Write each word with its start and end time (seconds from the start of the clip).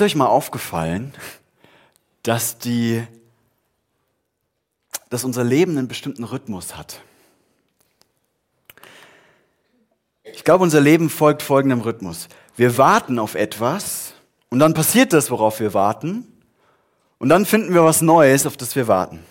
Ist 0.00 0.04
euch 0.04 0.16
mal 0.16 0.28
aufgefallen, 0.28 1.12
dass, 2.22 2.56
die, 2.56 3.06
dass 5.10 5.24
unser 5.24 5.44
Leben 5.44 5.76
einen 5.76 5.88
bestimmten 5.88 6.24
Rhythmus 6.24 6.78
hat? 6.78 7.02
Ich 10.24 10.42
glaube, 10.42 10.62
unser 10.62 10.80
Leben 10.80 11.10
folgt 11.10 11.42
folgendem 11.42 11.82
Rhythmus. 11.82 12.28
Wir 12.56 12.78
warten 12.78 13.18
auf 13.18 13.34
etwas 13.34 14.14
und 14.48 14.58
dann 14.58 14.72
passiert 14.72 15.12
das, 15.12 15.30
worauf 15.30 15.60
wir 15.60 15.74
warten. 15.74 16.26
Und 17.18 17.28
dann 17.28 17.44
finden 17.44 17.74
wir 17.74 17.84
was 17.84 18.00
Neues, 18.00 18.46
auf 18.46 18.56
das 18.56 18.74
wir 18.76 18.88
warten. 18.88 19.22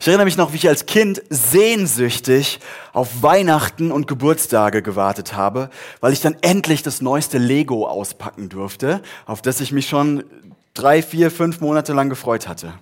Ich 0.00 0.06
erinnere 0.06 0.26
mich 0.26 0.36
noch, 0.36 0.52
wie 0.52 0.56
ich 0.56 0.68
als 0.68 0.86
Kind 0.86 1.22
sehnsüchtig 1.28 2.60
auf 2.92 3.22
Weihnachten 3.22 3.90
und 3.90 4.06
Geburtstage 4.06 4.80
gewartet 4.80 5.34
habe, 5.34 5.70
weil 6.00 6.12
ich 6.12 6.20
dann 6.20 6.36
endlich 6.40 6.84
das 6.84 7.00
neueste 7.00 7.38
Lego 7.38 7.84
auspacken 7.86 8.48
durfte, 8.48 9.02
auf 9.26 9.42
das 9.42 9.60
ich 9.60 9.72
mich 9.72 9.88
schon 9.88 10.22
drei, 10.74 11.02
vier, 11.02 11.32
fünf 11.32 11.60
Monate 11.60 11.94
lang 11.94 12.10
gefreut 12.10 12.46
hatte. 12.46 12.74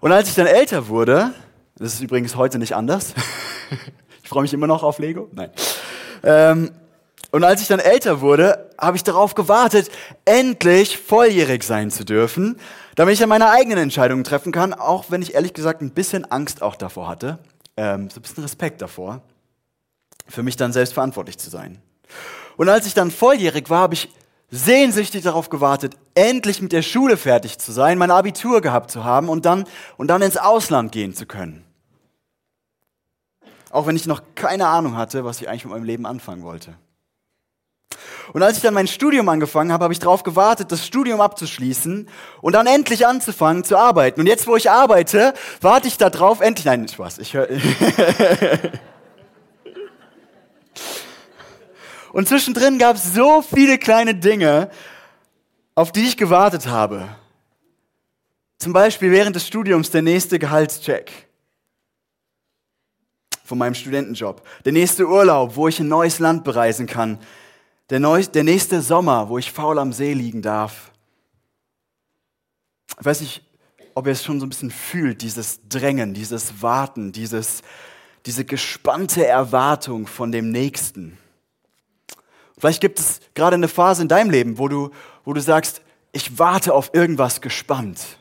Und 0.00 0.10
als 0.10 0.28
ich 0.28 0.34
dann 0.34 0.48
älter 0.48 0.88
wurde, 0.88 1.32
das 1.78 1.94
ist 1.94 2.00
übrigens 2.00 2.34
heute 2.34 2.58
nicht 2.58 2.74
anders, 2.74 3.14
ich 4.24 4.28
freue 4.28 4.42
mich 4.42 4.52
immer 4.52 4.66
noch 4.66 4.82
auf 4.82 4.98
Lego, 4.98 5.28
nein. 5.32 5.50
Ähm, 6.24 6.72
und 7.30 7.44
als 7.44 7.62
ich 7.62 7.68
dann 7.68 7.80
älter 7.80 8.20
wurde, 8.20 8.70
habe 8.78 8.96
ich 8.96 9.04
darauf 9.04 9.34
gewartet, 9.34 9.90
endlich 10.24 10.98
volljährig 10.98 11.62
sein 11.62 11.92
zu 11.92 12.04
dürfen, 12.04 12.58
damit 12.96 13.14
ich 13.14 13.20
ja 13.20 13.26
meine 13.26 13.50
eigenen 13.50 13.78
Entscheidungen 13.78 14.24
treffen 14.24 14.50
kann, 14.50 14.74
auch 14.74 15.10
wenn 15.10 15.22
ich 15.22 15.34
ehrlich 15.34 15.54
gesagt 15.54 15.82
ein 15.82 15.92
bisschen 15.92 16.24
Angst 16.24 16.62
auch 16.62 16.74
davor 16.74 17.08
hatte, 17.08 17.38
ähm, 17.76 18.10
so 18.10 18.18
ein 18.18 18.22
bisschen 18.22 18.42
Respekt 18.42 18.82
davor, 18.82 19.22
für 20.26 20.42
mich 20.42 20.56
dann 20.56 20.72
selbst 20.72 20.94
verantwortlich 20.94 21.38
zu 21.38 21.50
sein. 21.50 21.80
Und 22.56 22.68
als 22.68 22.86
ich 22.86 22.94
dann 22.94 23.10
volljährig 23.10 23.70
war, 23.70 23.80
habe 23.80 23.94
ich 23.94 24.08
sehnsüchtig 24.50 25.22
darauf 25.22 25.50
gewartet, 25.50 25.94
endlich 26.14 26.62
mit 26.62 26.72
der 26.72 26.82
Schule 26.82 27.16
fertig 27.16 27.58
zu 27.58 27.70
sein, 27.70 27.98
mein 27.98 28.10
Abitur 28.10 28.62
gehabt 28.62 28.90
zu 28.90 29.04
haben 29.04 29.28
und 29.28 29.44
dann, 29.44 29.64
und 29.98 30.08
dann 30.08 30.22
ins 30.22 30.38
Ausland 30.38 30.90
gehen 30.90 31.14
zu 31.14 31.26
können. 31.26 31.64
Auch 33.70 33.86
wenn 33.86 33.96
ich 33.96 34.06
noch 34.06 34.22
keine 34.34 34.68
Ahnung 34.68 34.96
hatte, 34.96 35.24
was 35.24 35.40
ich 35.40 35.48
eigentlich 35.48 35.64
mit 35.64 35.74
meinem 35.74 35.84
Leben 35.84 36.06
anfangen 36.06 36.42
wollte. 36.44 36.76
Und 38.32 38.42
als 38.42 38.56
ich 38.56 38.62
dann 38.62 38.74
mein 38.74 38.86
Studium 38.86 39.28
angefangen 39.28 39.72
habe, 39.72 39.84
habe 39.84 39.92
ich 39.92 39.98
darauf 39.98 40.22
gewartet, 40.22 40.72
das 40.72 40.86
Studium 40.86 41.20
abzuschließen 41.20 42.08
und 42.40 42.52
dann 42.52 42.66
endlich 42.66 43.06
anzufangen 43.06 43.64
zu 43.64 43.76
arbeiten. 43.76 44.20
Und 44.20 44.26
jetzt, 44.26 44.46
wo 44.46 44.56
ich 44.56 44.70
arbeite, 44.70 45.34
warte 45.60 45.88
ich 45.88 45.96
darauf, 45.98 46.40
endlich, 46.40 46.64
nein, 46.66 46.88
Spaß, 46.88 47.18
ich 47.18 47.34
höre. 47.34 47.48
und 52.12 52.28
zwischendrin 52.28 52.78
gab 52.78 52.96
es 52.96 53.14
so 53.14 53.42
viele 53.42 53.78
kleine 53.78 54.14
Dinge, 54.14 54.70
auf 55.74 55.92
die 55.92 56.04
ich 56.04 56.16
gewartet 56.16 56.66
habe. 56.66 57.08
Zum 58.58 58.72
Beispiel 58.72 59.12
während 59.12 59.36
des 59.36 59.46
Studiums 59.46 59.90
der 59.90 60.02
nächste 60.02 60.38
Gehaltscheck 60.38 61.12
von 63.44 63.58
meinem 63.58 63.74
Studentenjob, 63.74 64.42
der 64.64 64.72
nächste 64.72 65.06
Urlaub, 65.06 65.54
wo 65.54 65.68
ich 65.68 65.78
ein 65.78 65.88
neues 65.88 66.18
Land 66.18 66.42
bereisen 66.42 66.86
kann, 66.86 67.18
der, 67.90 68.00
neu, 68.00 68.22
der 68.22 68.44
nächste 68.44 68.82
Sommer, 68.82 69.28
wo 69.28 69.38
ich 69.38 69.52
faul 69.52 69.78
am 69.78 69.92
See 69.92 70.12
liegen 70.12 70.42
darf. 70.42 70.92
Ich 72.98 73.04
weiß 73.04 73.20
nicht, 73.20 73.42
ob 73.94 74.06
ihr 74.06 74.12
es 74.12 74.24
schon 74.24 74.40
so 74.40 74.46
ein 74.46 74.48
bisschen 74.48 74.70
fühlt, 74.70 75.22
dieses 75.22 75.60
Drängen, 75.68 76.14
dieses 76.14 76.62
Warten, 76.62 77.12
dieses, 77.12 77.62
diese 78.26 78.44
gespannte 78.44 79.26
Erwartung 79.26 80.06
von 80.06 80.32
dem 80.32 80.50
Nächsten. 80.50 81.18
Vielleicht 82.58 82.80
gibt 82.80 82.98
es 82.98 83.20
gerade 83.34 83.54
eine 83.54 83.68
Phase 83.68 84.02
in 84.02 84.08
deinem 84.08 84.30
Leben, 84.30 84.58
wo 84.58 84.68
du, 84.68 84.90
wo 85.24 85.32
du 85.32 85.40
sagst, 85.40 85.82
ich 86.12 86.38
warte 86.38 86.74
auf 86.74 86.90
irgendwas 86.94 87.40
gespannt. 87.40 88.18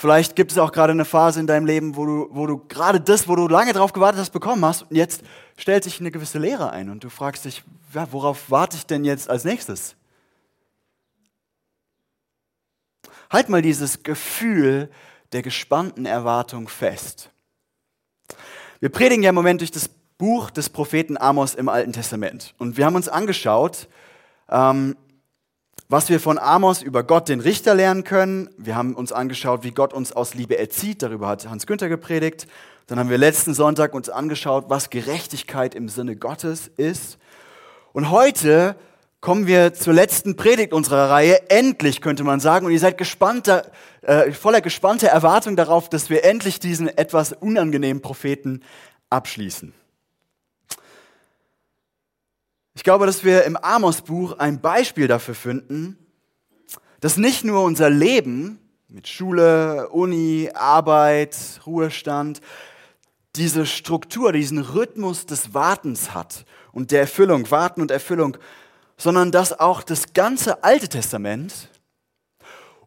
Vielleicht 0.00 0.36
gibt 0.36 0.52
es 0.52 0.58
auch 0.58 0.70
gerade 0.70 0.92
eine 0.92 1.04
Phase 1.04 1.40
in 1.40 1.48
deinem 1.48 1.66
Leben, 1.66 1.96
wo 1.96 2.06
du, 2.06 2.28
wo 2.30 2.46
du 2.46 2.58
gerade 2.68 3.00
das, 3.00 3.26
wo 3.26 3.34
du 3.34 3.48
lange 3.48 3.72
drauf 3.72 3.92
gewartet 3.92 4.20
hast, 4.20 4.30
bekommen 4.30 4.64
hast. 4.64 4.82
Und 4.82 4.94
jetzt 4.94 5.24
stellt 5.56 5.82
sich 5.82 5.98
eine 5.98 6.12
gewisse 6.12 6.38
Leere 6.38 6.70
ein 6.70 6.88
und 6.88 7.02
du 7.02 7.10
fragst 7.10 7.44
dich, 7.44 7.64
ja, 7.92 8.06
worauf 8.12 8.48
warte 8.48 8.76
ich 8.76 8.86
denn 8.86 9.04
jetzt 9.04 9.28
als 9.28 9.42
nächstes? 9.42 9.96
Halt 13.28 13.48
mal 13.48 13.60
dieses 13.60 14.04
Gefühl 14.04 14.88
der 15.32 15.42
gespannten 15.42 16.06
Erwartung 16.06 16.68
fest. 16.68 17.30
Wir 18.78 18.90
predigen 18.90 19.24
ja 19.24 19.30
im 19.30 19.34
Moment 19.34 19.62
durch 19.62 19.72
das 19.72 19.90
Buch 20.16 20.50
des 20.50 20.68
Propheten 20.68 21.18
Amos 21.18 21.56
im 21.56 21.68
Alten 21.68 21.92
Testament. 21.92 22.54
Und 22.58 22.76
wir 22.76 22.86
haben 22.86 22.94
uns 22.94 23.08
angeschaut, 23.08 23.88
ähm, 24.48 24.96
was 25.88 26.10
wir 26.10 26.20
von 26.20 26.38
Amos 26.38 26.82
über 26.82 27.02
Gott, 27.02 27.30
den 27.30 27.40
Richter, 27.40 27.74
lernen 27.74 28.04
können. 28.04 28.50
Wir 28.58 28.76
haben 28.76 28.94
uns 28.94 29.10
angeschaut, 29.10 29.64
wie 29.64 29.70
Gott 29.70 29.94
uns 29.94 30.12
aus 30.12 30.34
Liebe 30.34 30.58
erzieht. 30.58 31.02
Darüber 31.02 31.28
hat 31.28 31.48
Hans 31.48 31.66
Günther 31.66 31.88
gepredigt. 31.88 32.46
Dann 32.86 32.98
haben 32.98 33.08
wir 33.08 33.16
letzten 33.16 33.54
Sonntag 33.54 33.94
uns 33.94 34.10
angeschaut, 34.10 34.66
was 34.68 34.90
Gerechtigkeit 34.90 35.74
im 35.74 35.88
Sinne 35.88 36.16
Gottes 36.16 36.70
ist. 36.76 37.16
Und 37.94 38.10
heute 38.10 38.76
kommen 39.22 39.46
wir 39.46 39.72
zur 39.72 39.94
letzten 39.94 40.36
Predigt 40.36 40.74
unserer 40.74 41.08
Reihe. 41.08 41.50
Endlich 41.50 42.02
könnte 42.02 42.22
man 42.22 42.38
sagen. 42.38 42.66
Und 42.66 42.72
ihr 42.72 42.80
seid 42.80 42.98
gespannter, 42.98 43.64
äh, 44.02 44.32
voller 44.32 44.60
gespannter 44.60 45.08
Erwartung 45.08 45.56
darauf, 45.56 45.88
dass 45.88 46.10
wir 46.10 46.22
endlich 46.22 46.60
diesen 46.60 46.88
etwas 46.88 47.32
unangenehmen 47.32 48.02
Propheten 48.02 48.62
abschließen. 49.08 49.72
Ich 52.78 52.84
glaube, 52.84 53.06
dass 53.06 53.24
wir 53.24 53.42
im 53.42 53.56
Amos-Buch 53.56 54.38
ein 54.38 54.60
Beispiel 54.60 55.08
dafür 55.08 55.34
finden, 55.34 55.98
dass 57.00 57.16
nicht 57.16 57.42
nur 57.42 57.64
unser 57.64 57.90
Leben 57.90 58.60
mit 58.86 59.08
Schule, 59.08 59.88
Uni, 59.88 60.48
Arbeit, 60.54 61.36
Ruhestand 61.66 62.40
diese 63.34 63.66
Struktur, 63.66 64.32
diesen 64.32 64.60
Rhythmus 64.60 65.26
des 65.26 65.54
Wartens 65.54 66.14
hat 66.14 66.44
und 66.70 66.92
der 66.92 67.00
Erfüllung, 67.00 67.50
Warten 67.50 67.80
und 67.80 67.90
Erfüllung, 67.90 68.36
sondern 68.96 69.32
dass 69.32 69.58
auch 69.58 69.82
das 69.82 70.12
ganze 70.12 70.62
Alte 70.62 70.88
Testament 70.88 71.70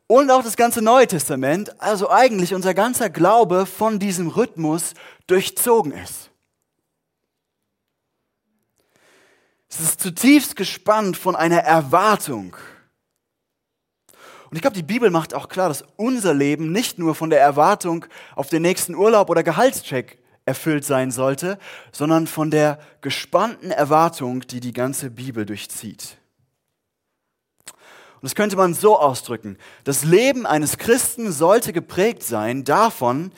und 0.08 0.31
auch 0.31 0.41
das 0.41 0.56
ganze 0.56 0.81
Neue 0.81 1.08
Testament, 1.08 1.81
also 1.81 2.09
eigentlich 2.09 2.53
unser 2.53 2.73
ganzer 2.73 3.09
Glaube 3.09 3.66
von 3.66 4.00
diesem 4.00 4.29
Rhythmus 4.29 4.94
durchzogen 5.28 5.91
ist. 5.91 6.31
Es 9.72 9.80
ist 9.80 10.02
zutiefst 10.02 10.58
gespannt 10.58 11.16
von 11.16 11.34
einer 11.34 11.59
Erwartung. 11.59 12.58
Und 14.50 14.58
ich 14.58 14.62
glaube, 14.62 14.76
die 14.76 14.84
Bibel 14.84 15.09
macht 15.09 15.34
auch 15.34 15.48
klar, 15.48 15.70
dass 15.70 15.86
unser 15.96 16.34
Leben 16.34 16.74
nicht 16.74 17.00
nur 17.00 17.16
von 17.16 17.30
der 17.30 17.40
Erwartung 17.40 18.06
auf 18.36 18.50
den 18.50 18.64
nächsten 18.64 18.96
Urlaub 18.96 19.30
oder 19.30 19.44
Gehaltscheck 19.44 20.20
erfüllt 20.44 20.84
sein 20.84 21.09
sollte, 21.09 21.58
sondern 21.94 22.28
von 22.28 22.52
der 22.52 22.80
gespannten 23.00 23.72
Erwartung, 23.72 24.42
die 24.42 24.59
die 24.59 24.74
ganze 24.74 25.09
Bibel 25.09 25.46
durchzieht. 25.46 26.18
Und 27.66 28.24
das 28.24 28.36
könnte 28.36 28.58
man 28.58 28.74
so 28.74 29.00
ausdrücken. 29.00 29.58
Das 29.86 30.03
Leben 30.03 30.46
eines 30.46 30.78
Christen 30.78 31.32
sollte 31.32 31.72
geprägt 31.72 32.24
sein 32.24 32.66
davon, 32.66 33.32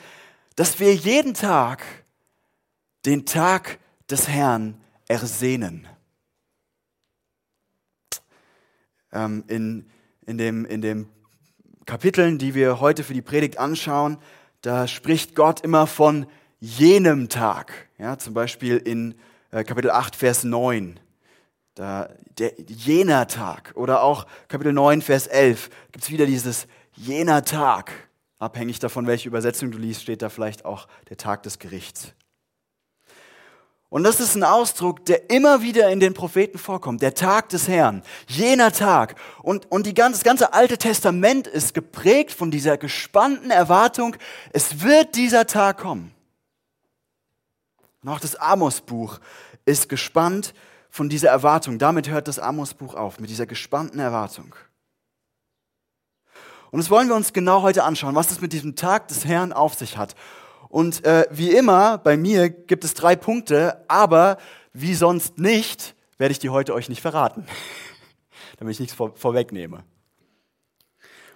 dass 0.56 0.80
wir 0.80 0.92
jeden 0.96 1.34
Tag 1.34 1.84
den 3.06 3.24
Tag 3.24 3.78
des 4.10 4.26
Herrn 4.26 4.80
ersehnen. 5.06 5.86
Ähm, 9.14 9.44
in, 9.48 9.86
in, 10.26 10.38
dem, 10.38 10.64
in 10.66 10.82
dem 10.82 11.08
Kapiteln, 11.86 12.38
die 12.38 12.54
wir 12.54 12.80
heute 12.80 13.04
für 13.04 13.14
die 13.14 13.22
Predigt 13.22 13.58
anschauen, 13.58 14.18
da 14.60 14.88
spricht 14.88 15.34
Gott 15.34 15.60
immer 15.60 15.86
von 15.86 16.26
jenem 16.60 17.28
Tag. 17.28 17.72
Ja, 17.98 18.18
zum 18.18 18.34
Beispiel 18.34 18.78
in 18.78 19.14
äh, 19.50 19.64
Kapitel 19.64 19.90
8, 19.90 20.16
Vers 20.16 20.44
9. 20.44 20.98
Da, 21.74 22.08
der, 22.38 22.52
jener 22.66 23.26
Tag. 23.28 23.72
Oder 23.74 24.02
auch 24.02 24.26
Kapitel 24.48 24.72
9, 24.72 25.02
Vers 25.02 25.26
11 25.26 25.70
gibt 25.92 26.04
es 26.04 26.10
wieder 26.10 26.26
dieses 26.26 26.66
jener 26.94 27.44
Tag. 27.44 27.90
Abhängig 28.38 28.78
davon, 28.78 29.06
welche 29.06 29.28
Übersetzung 29.28 29.70
du 29.70 29.78
liest, 29.78 30.02
steht 30.02 30.22
da 30.22 30.28
vielleicht 30.28 30.64
auch 30.64 30.88
der 31.08 31.16
Tag 31.16 31.42
des 31.42 31.58
Gerichts. 31.58 32.14
Und 33.94 34.02
das 34.02 34.18
ist 34.18 34.34
ein 34.34 34.42
Ausdruck, 34.42 35.04
der 35.04 35.30
immer 35.30 35.62
wieder 35.62 35.88
in 35.88 36.00
den 36.00 36.14
Propheten 36.14 36.58
vorkommt. 36.58 37.00
Der 37.00 37.14
Tag 37.14 37.50
des 37.50 37.68
Herrn. 37.68 38.02
Jener 38.26 38.72
Tag. 38.72 39.14
Und, 39.40 39.70
und 39.70 39.86
die 39.86 39.94
ganze, 39.94 40.18
das 40.18 40.24
ganze 40.24 40.52
Alte 40.52 40.78
Testament 40.78 41.46
ist 41.46 41.74
geprägt 41.74 42.32
von 42.32 42.50
dieser 42.50 42.76
gespannten 42.76 43.52
Erwartung, 43.52 44.16
es 44.52 44.82
wird 44.82 45.14
dieser 45.14 45.46
Tag 45.46 45.78
kommen. 45.78 46.12
Und 48.02 48.08
auch 48.08 48.18
das 48.18 48.34
Amos-Buch 48.34 49.20
ist 49.64 49.88
gespannt 49.88 50.54
von 50.90 51.08
dieser 51.08 51.28
Erwartung. 51.28 51.78
Damit 51.78 52.08
hört 52.08 52.26
das 52.26 52.40
Amos-Buch 52.40 52.96
auf, 52.96 53.20
mit 53.20 53.30
dieser 53.30 53.46
gespannten 53.46 54.00
Erwartung. 54.00 54.56
Und 56.72 56.80
das 56.80 56.90
wollen 56.90 57.06
wir 57.06 57.14
uns 57.14 57.32
genau 57.32 57.62
heute 57.62 57.84
anschauen, 57.84 58.16
was 58.16 58.32
es 58.32 58.40
mit 58.40 58.52
diesem 58.52 58.74
Tag 58.74 59.06
des 59.06 59.24
Herrn 59.24 59.52
auf 59.52 59.74
sich 59.74 59.96
hat 59.96 60.16
und 60.74 61.04
äh, 61.04 61.28
wie 61.30 61.52
immer, 61.52 61.98
bei 61.98 62.16
mir 62.16 62.50
gibt 62.50 62.82
es 62.82 62.94
drei 62.94 63.14
Punkte, 63.14 63.84
aber 63.86 64.38
wie 64.72 64.96
sonst 64.96 65.38
nicht, 65.38 65.94
werde 66.18 66.32
ich 66.32 66.40
die 66.40 66.50
heute 66.50 66.74
euch 66.74 66.88
nicht 66.88 67.00
verraten, 67.00 67.46
damit 68.56 68.72
ich 68.72 68.80
nichts 68.80 68.92
vor, 68.92 69.14
vorwegnehme. 69.14 69.84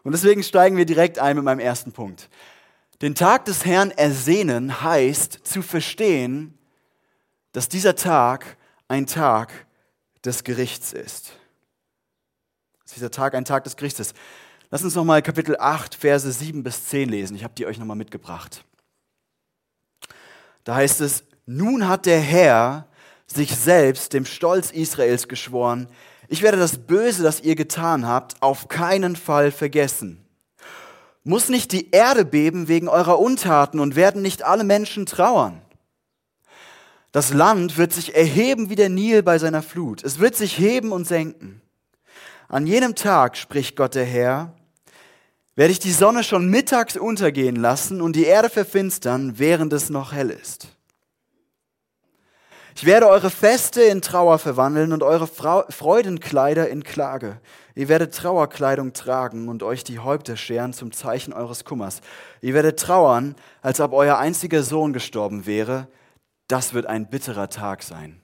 Und 0.02 0.11
deswegen 0.11 0.43
steigen 0.43 0.76
wir 0.76 0.87
direkt 0.87 1.20
ein 1.20 1.37
mit 1.37 1.44
meinem 1.44 1.61
ersten 1.61 1.93
Punkt. 1.93 2.29
Den 3.00 3.14
Tag 3.14 3.44
des 3.44 3.64
Herrn 3.64 3.93
ersehnen 3.93 4.82
heißt 4.82 5.46
zu 5.46 5.62
verstehen, 5.62 6.58
dass 7.52 7.69
dieser 7.69 7.94
Tag 7.94 8.56
ein 8.88 9.06
Tag 9.06 9.52
des 10.25 10.43
Gerichts 10.43 10.93
ist. 10.93 11.31
Dass 12.82 12.94
dieser 12.94 13.12
Tag 13.12 13.37
ein 13.37 13.44
Tag 13.44 13.62
des 13.62 13.76
Gerichts 13.76 14.00
ist. 14.00 14.17
Lass 14.73 14.82
uns 14.82 14.96
nochmal 14.96 15.23
Kapitel 15.23 15.56
8, 15.56 15.94
Verse 15.94 16.29
7 16.29 16.64
bis 16.64 16.87
10 16.87 17.08
lesen. 17.08 17.37
Ich 17.37 17.44
habe 17.44 17.55
die 17.55 17.67
euch 17.67 17.79
nochmal 17.79 17.96
mitgebracht. 17.96 18.64
Da 20.69 20.75
heißt 20.75 21.00
es, 21.00 21.25
nun 21.47 21.88
hat 21.88 22.05
der 22.05 22.20
Herr 22.20 22.88
sich 23.26 23.56
selbst 23.56 24.12
dem 24.12 24.26
Stolz 24.26 24.70
Israels 24.70 25.26
geschworen, 25.26 25.88
ich 26.29 26.43
werde 26.43 26.59
das 26.59 26.76
Böse, 26.76 27.23
das 27.23 27.41
ihr 27.41 27.55
getan 27.55 28.06
habt, 28.06 28.43
auf 28.43 28.69
keinen 28.69 29.17
Fall 29.17 29.50
vergessen. 29.50 30.26
Muss 31.25 31.49
nicht 31.49 31.73
die 31.73 31.91
Erde 31.93 32.26
beben 32.26 32.69
wegen 32.69 32.87
eurer 32.87 33.19
Untaten 33.19 33.81
und 33.81 33.97
werden 33.97 34.20
nicht 34.20 34.43
alle 34.43 34.62
Menschen 34.62 35.06
trauern? 35.06 35.62
Das 37.12 37.32
Land 37.32 37.79
wird 37.79 37.94
sich 37.94 38.14
erheben 38.14 38.69
wie 38.69 38.76
der 38.76 38.91
Nil 38.91 39.23
bei 39.23 39.38
seiner 39.38 39.62
Flut. 39.62 40.05
Es 40.05 40.19
wird 40.19 40.37
sich 40.37 40.59
heben 40.59 40.93
und 40.93 41.06
senken. 41.06 41.62
An 42.47 42.67
jenem 42.67 42.94
Tag, 42.94 43.38
spricht 43.38 43.75
Gott 43.75 43.94
der 43.94 44.05
Herr, 44.05 44.53
werde 45.59 45.73
ich 45.73 45.81
die 45.81 45.91
Sonne 45.91 46.23
schon 46.23 46.49
mittags 46.49 46.97
untergehen 46.97 47.57
lassen 47.57 48.01
und 48.01 48.15
die 48.15 48.27
Erde 48.27 48.49
verfinstern, 48.49 49.41
während 49.41 49.73
es 49.73 49.91
noch 49.91 50.13
hell 50.13 50.31
ist. 50.31 50.69
Ich 52.77 52.87
werde 52.87 53.09
eure 53.09 53.29
Feste 53.29 53.83
in 53.83 54.01
Trauer 54.01 54.39
verwandeln 54.39 54.93
und 54.93 55.03
eure 55.03 55.27
Freudenkleider 55.27 56.69
in 56.69 56.85
Klage. 56.85 57.41
Ihr 57.75 57.89
werdet 57.89 58.15
Trauerkleidung 58.15 58.93
tragen 58.93 59.49
und 59.49 59.65
euch 59.65 59.83
die 59.83 59.99
Häupter 59.99 60.37
scheren 60.37 60.73
zum 60.73 60.93
Zeichen 60.93 61.33
eures 61.33 61.65
Kummers. 61.65 62.03
Ihr 62.41 62.55
werdet 62.55 62.79
trauern, 62.79 63.35
als 63.61 63.81
ob 63.81 63.95
euer 63.95 64.17
einziger 64.17 64.63
Sohn 64.63 64.93
gestorben 64.93 65.45
wäre. 65.45 65.89
Das 66.47 66.73
wird 66.73 66.87
ein 66.87 67.11
bitterer 67.11 67.49
Tag 67.49 67.83
sein. 67.83 68.21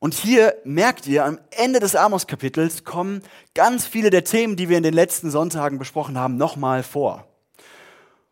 Und 0.00 0.14
hier 0.14 0.56
merkt 0.64 1.06
ihr, 1.06 1.26
am 1.26 1.38
Ende 1.50 1.78
des 1.78 1.94
Amos-Kapitels 1.94 2.84
kommen 2.84 3.22
ganz 3.54 3.86
viele 3.86 4.08
der 4.08 4.24
Themen, 4.24 4.56
die 4.56 4.70
wir 4.70 4.78
in 4.78 4.82
den 4.82 4.94
letzten 4.94 5.30
Sonntagen 5.30 5.78
besprochen 5.78 6.18
haben, 6.18 6.38
nochmal 6.38 6.82
vor. 6.82 7.28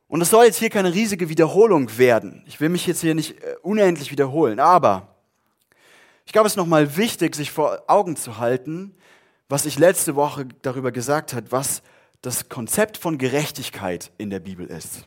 Und 0.09 0.23
es 0.23 0.31
soll 0.31 0.47
jetzt 0.47 0.57
hier 0.57 0.71
keine 0.71 0.95
riesige 0.95 1.29
Wiederholung 1.29 1.99
werden. 1.99 2.43
Ich 2.47 2.59
will 2.61 2.71
mich 2.71 2.87
jetzt 2.87 3.03
hier 3.03 3.15
nicht 3.15 3.43
äh, 3.43 3.57
unendlich 3.63 4.11
wiederholen, 4.11 4.59
aber 4.59 5.15
ich 6.25 6.33
glaube, 6.33 6.47
es 6.47 6.55
ist 6.55 6.57
nochmal 6.57 6.97
wichtig, 6.97 7.37
sich 7.37 7.51
vor 7.51 7.83
Augen 7.87 8.17
zu 8.17 8.39
halten, 8.39 8.95
was 9.51 9.67
ich 9.67 9.79
letzte 9.79 10.17
Woche 10.17 10.49
darüber 10.63 10.91
gesagt 10.91 11.35
habe, 11.35 11.53
was 11.53 11.83
das 12.23 12.49
Konzept 12.49 12.97
von 12.97 13.19
Gerechtigkeit 13.19 14.11
in 14.17 14.31
der 14.31 14.41
Bibel 14.41 14.67
ist. 14.67 15.07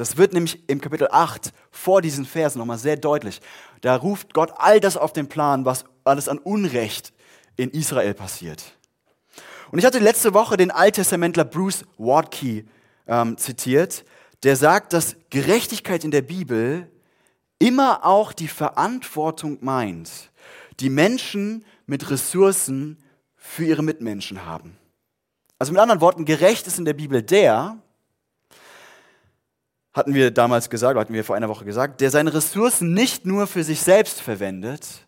Das 0.00 0.16
wird 0.16 0.32
nämlich 0.32 0.66
im 0.66 0.80
Kapitel 0.80 1.08
8 1.10 1.52
vor 1.70 2.00
diesen 2.00 2.24
Versen 2.24 2.58
nochmal 2.58 2.78
sehr 2.78 2.96
deutlich. 2.96 3.42
Da 3.82 3.96
ruft 3.96 4.32
Gott 4.32 4.50
all 4.56 4.80
das 4.80 4.96
auf 4.96 5.12
den 5.12 5.28
Plan, 5.28 5.66
was 5.66 5.84
alles 6.04 6.26
an 6.26 6.38
Unrecht 6.38 7.12
in 7.56 7.68
Israel 7.68 8.14
passiert. 8.14 8.78
Und 9.70 9.78
ich 9.78 9.84
hatte 9.84 9.98
letzte 9.98 10.32
Woche 10.32 10.56
den 10.56 10.70
Alttestamentler 10.70 11.44
Bruce 11.44 11.84
Watke 11.98 12.64
ähm, 13.06 13.36
zitiert, 13.36 14.06
der 14.42 14.56
sagt, 14.56 14.94
dass 14.94 15.16
Gerechtigkeit 15.28 16.02
in 16.02 16.12
der 16.12 16.22
Bibel 16.22 16.90
immer 17.58 18.06
auch 18.06 18.32
die 18.32 18.48
Verantwortung 18.48 19.58
meint, 19.60 20.30
die 20.80 20.88
Menschen 20.88 21.62
mit 21.84 22.08
Ressourcen 22.08 22.96
für 23.36 23.66
ihre 23.66 23.82
Mitmenschen 23.82 24.46
haben. 24.46 24.78
Also 25.58 25.72
mit 25.72 25.82
anderen 25.82 26.00
Worten, 26.00 26.24
gerecht 26.24 26.66
ist 26.66 26.78
in 26.78 26.86
der 26.86 26.94
Bibel 26.94 27.22
der, 27.22 27.76
hatten 29.92 30.14
wir 30.14 30.30
damals 30.30 30.70
gesagt, 30.70 30.98
hatten 30.98 31.14
wir 31.14 31.24
vor 31.24 31.36
einer 31.36 31.48
Woche 31.48 31.64
gesagt, 31.64 32.00
der 32.00 32.10
seine 32.10 32.32
Ressourcen 32.32 32.94
nicht 32.94 33.26
nur 33.26 33.46
für 33.46 33.64
sich 33.64 33.80
selbst 33.80 34.20
verwendet, 34.20 35.06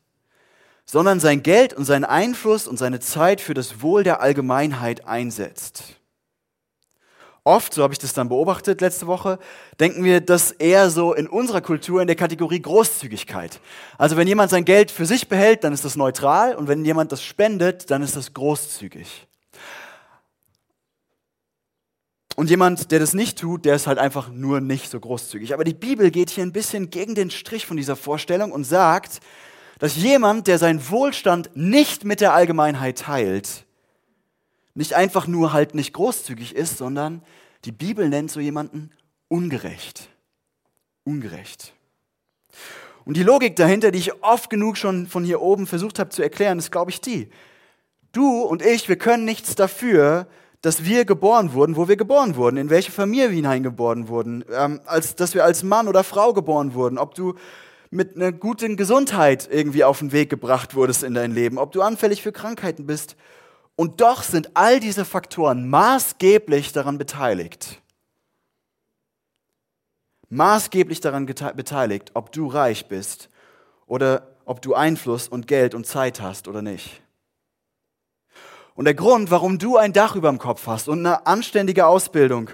sondern 0.84 1.20
sein 1.20 1.43
Geld 1.43 1.73
und 1.73 1.84
seinen 1.84 2.05
Einfluss 2.05 2.67
und 2.67 2.79
seine 2.79 3.00
Zeit 3.00 3.40
für 3.40 3.55
das 3.55 3.82
Wohl 3.82 4.02
der 4.02 4.20
Allgemeinheit 4.20 5.06
einsetzt. 5.06 5.84
Oft, 7.44 7.75
so 7.75 7.82
habe 7.82 7.93
ich 7.93 7.99
das 7.99 8.12
dann 8.12 8.29
beobachtet 8.29 8.81
letzte 8.81 9.08
Woche, 9.08 9.38
denken 9.81 10.05
wir 10.05 10.20
das 10.20 10.52
eher 10.52 10.90
so 10.90 11.12
in 11.12 11.26
unserer 11.26 11.61
Kultur 11.61 12.00
in 12.00 12.06
der 12.06 12.14
Kategorie 12.14 12.62
Großzügigkeit. 12.62 13.61
Also 13.99 14.17
wenn 14.17 14.29
jemand 14.29 14.50
sein 14.50 14.64
Geld 14.64 14.93
für 14.93 15.06
sich 15.06 15.29
behält, 15.29 15.64
dann 15.64 15.73
ist 15.73 15.84
das 15.84 15.96
neutral 15.96 16.55
und 16.55 16.69
wenn 16.69 16.84
jemand 16.84 17.11
das 17.11 17.23
spendet, 17.23 17.90
dann 17.90 18.02
ist 18.02 18.14
das 18.14 18.32
großzügig. 18.32 19.26
Und 22.37 22.49
jemand, 22.49 22.90
der 22.90 22.99
das 22.99 23.14
nicht 23.14 23.38
tut, 23.38 23.64
der 23.64 23.75
ist 23.75 23.87
halt 23.87 23.99
einfach 23.99 24.31
nur 24.31 24.61
nicht 24.61 24.90
so 24.90 24.99
großzügig. 24.99 25.52
Aber 25.52 25.64
die 25.64 25.75
Bibel 25.75 26.11
geht 26.11 26.31
hier 26.31 26.44
ein 26.44 26.52
bisschen 26.52 26.90
gegen 26.90 27.14
den 27.14 27.31
Strich 27.31 27.67
von 27.67 27.76
dieser 27.76 27.96
Vorstellung 27.96 28.52
und 28.52 28.64
sagt, 28.64 29.20
dass 29.79 29.96
jemand, 29.96 30.46
der 30.46 30.58
seinen 30.58 30.88
Wohlstand 30.90 31.50
nicht 31.55 32.05
mit 32.05 32.20
der 32.20 32.32
Allgemeinheit 32.32 32.99
teilt, 33.00 33.67
nicht 34.75 34.94
einfach 34.94 35.26
nur 35.26 35.52
halt 35.52 35.75
nicht 35.75 35.93
großzügig 35.93 36.55
ist, 36.55 36.79
sondern 36.79 37.23
die 37.64 37.73
Bibel 37.73 38.08
nennt 38.08 38.31
so 38.31 38.40
jemanden 38.40 38.90
ungerecht. 39.29 40.08
Ungerecht. 41.05 41.75
Und 43.05 43.17
die 43.17 43.23
Logik 43.23 43.56
dahinter, 43.56 43.90
die 43.90 43.99
ich 43.99 44.23
oft 44.23 44.49
genug 44.49 44.76
schon 44.76 45.06
von 45.06 45.25
hier 45.25 45.43
oben 45.43 45.67
versucht 45.67 45.99
habe 45.99 46.11
zu 46.11 46.23
erklären, 46.23 46.58
ist, 46.58 46.70
glaube 46.70 46.90
ich, 46.90 47.00
die. 47.00 47.29
Du 48.12 48.43
und 48.43 48.62
ich, 48.62 48.88
wir 48.88 48.96
können 48.96 49.25
nichts 49.25 49.55
dafür, 49.55 50.26
dass 50.62 50.84
wir 50.84 51.04
geboren 51.04 51.52
wurden, 51.52 51.76
wo 51.76 51.88
wir 51.88 51.96
geboren 51.96 52.36
wurden, 52.36 52.56
in 52.56 52.70
welche 52.70 52.92
Familie 52.92 53.30
wir 53.30 53.36
hineingeboren 53.36 54.08
wurden, 54.08 54.44
ähm, 54.52 54.80
als, 54.86 55.16
dass 55.16 55.34
wir 55.34 55.44
als 55.44 55.64
Mann 55.64 55.88
oder 55.88 56.04
Frau 56.04 56.32
geboren 56.32 56.72
wurden, 56.74 56.98
ob 56.98 57.14
du 57.14 57.34
mit 57.90 58.16
einer 58.16 58.32
guten 58.32 58.76
Gesundheit 58.76 59.48
irgendwie 59.50 59.84
auf 59.84 59.98
den 59.98 60.12
Weg 60.12 60.30
gebracht 60.30 60.74
wurdest 60.74 61.02
in 61.02 61.14
dein 61.14 61.32
Leben, 61.32 61.58
ob 61.58 61.72
du 61.72 61.82
anfällig 61.82 62.22
für 62.22 62.32
Krankheiten 62.32 62.86
bist. 62.86 63.16
Und 63.74 64.00
doch 64.00 64.22
sind 64.22 64.50
all 64.54 64.80
diese 64.80 65.04
Faktoren 65.04 65.68
maßgeblich 65.68 66.72
daran 66.72 66.96
beteiligt. 66.96 67.82
Maßgeblich 70.28 71.00
daran 71.00 71.26
beteiligt, 71.26 72.12
ob 72.14 72.32
du 72.32 72.46
reich 72.46 72.86
bist 72.86 73.28
oder 73.86 74.36
ob 74.44 74.62
du 74.62 74.74
Einfluss 74.74 75.28
und 75.28 75.46
Geld 75.46 75.74
und 75.74 75.86
Zeit 75.86 76.20
hast 76.20 76.48
oder 76.48 76.62
nicht. 76.62 77.01
Und 78.74 78.86
der 78.86 78.94
Grund, 78.94 79.31
warum 79.31 79.58
du 79.58 79.76
ein 79.76 79.93
Dach 79.93 80.17
über 80.17 80.31
dem 80.31 80.38
Kopf 80.38 80.67
hast 80.67 80.88
und 80.88 81.00
eine 81.00 81.26
anständige 81.26 81.86
Ausbildung 81.86 82.50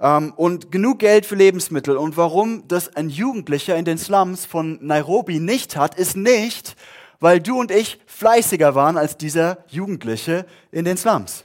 ähm, 0.00 0.32
und 0.36 0.72
genug 0.72 0.98
Geld 0.98 1.26
für 1.26 1.36
Lebensmittel 1.36 1.96
und 1.96 2.16
warum 2.16 2.66
das 2.66 2.96
ein 2.96 3.08
Jugendlicher 3.08 3.76
in 3.76 3.84
den 3.84 3.98
Slums 3.98 4.46
von 4.46 4.78
Nairobi 4.80 5.38
nicht 5.38 5.76
hat, 5.76 5.94
ist 5.94 6.16
nicht, 6.16 6.76
weil 7.20 7.40
du 7.40 7.60
und 7.60 7.70
ich 7.70 8.00
fleißiger 8.06 8.74
waren 8.74 8.96
als 8.96 9.16
dieser 9.16 9.58
Jugendliche 9.68 10.46
in 10.72 10.84
den 10.84 10.96
Slums. 10.96 11.44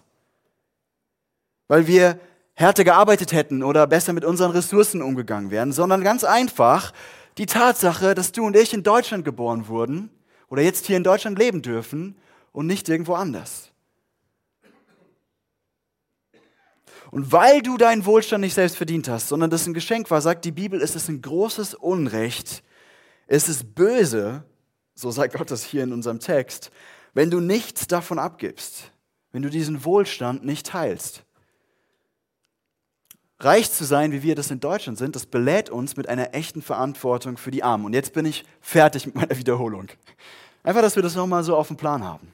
Weil 1.68 1.88
wir 1.88 2.20
härter 2.54 2.84
gearbeitet 2.84 3.34
hätten 3.34 3.62
oder 3.62 3.86
besser 3.86 4.14
mit 4.14 4.26
unseren 4.26 4.52
Ressourcen 4.52 5.02
umgegangen 5.02 5.52
wären, 5.52 5.72
sondern 5.72 6.04
ganz 6.04 6.24
einfach 6.24 6.94
die 7.38 7.46
Tatsache, 7.46 8.16
dass 8.16 8.32
du 8.32 8.46
und 8.46 8.56
ich 8.56 8.74
in 8.74 8.84
Deutschland 8.84 9.26
geboren 9.26 9.68
wurden 9.68 10.10
oder 10.48 10.62
jetzt 10.62 10.86
hier 10.88 10.96
in 10.96 11.04
Deutschland 11.04 11.38
leben 11.38 11.62
dürfen 11.62 12.16
und 12.54 12.66
nicht 12.66 12.88
irgendwo 12.88 13.14
anders. 13.14 13.72
Und 17.16 17.32
weil 17.32 17.62
du 17.62 17.78
deinen 17.78 18.06
Wohlstand 18.06 18.42
nicht 18.42 18.56
selbst 18.56 18.76
verdient 18.76 19.08
hast, 19.08 19.30
sondern 19.30 19.50
das 19.50 19.66
ein 19.66 19.74
Geschenk 19.74 20.12
war, 20.12 20.20
sagt 20.20 20.44
die 20.44 20.52
Bibel, 20.52 20.82
es 20.82 20.98
ist 20.98 21.08
ein 21.08 21.22
großes 21.22 21.74
Unrecht, 21.74 22.62
es 23.26 23.48
ist 23.48 23.74
böse, 23.74 24.44
so 24.96 25.12
sagt 25.12 25.34
Gott 25.34 25.50
das 25.50 25.64
hier 25.64 25.84
in 25.84 25.94
unserem 25.94 26.20
Text, 26.20 26.72
wenn 27.14 27.32
du 27.32 27.40
nichts 27.40 27.88
davon 27.88 28.20
abgibst, 28.20 28.92
wenn 29.32 29.44
du 29.44 29.50
diesen 29.50 29.86
Wohlstand 29.86 30.44
nicht 30.44 30.66
teilst. 30.66 31.24
Reich 33.40 33.72
zu 33.72 33.86
sein, 33.86 34.12
wie 34.12 34.22
wir 34.22 34.36
das 34.36 34.52
in 34.52 34.60
Deutschland 34.60 34.98
sind, 34.98 35.16
das 35.16 35.26
belädt 35.26 35.70
uns 35.70 35.96
mit 35.96 36.10
einer 36.10 36.34
echten 36.34 36.62
Verantwortung 36.62 37.38
für 37.38 37.50
die 37.50 37.64
Armen. 37.64 37.86
Und 37.86 37.94
jetzt 37.94 38.12
bin 38.12 38.26
ich 38.26 38.44
fertig 38.60 39.06
mit 39.06 39.16
meiner 39.16 39.38
Wiederholung. 39.38 39.88
Einfach, 40.64 40.82
dass 40.82 40.98
wir 40.98 41.04
das 41.04 41.16
nochmal 41.16 41.46
so 41.46 41.56
auf 41.56 41.70
dem 41.70 41.78
Plan 41.78 42.04
haben. 42.04 42.34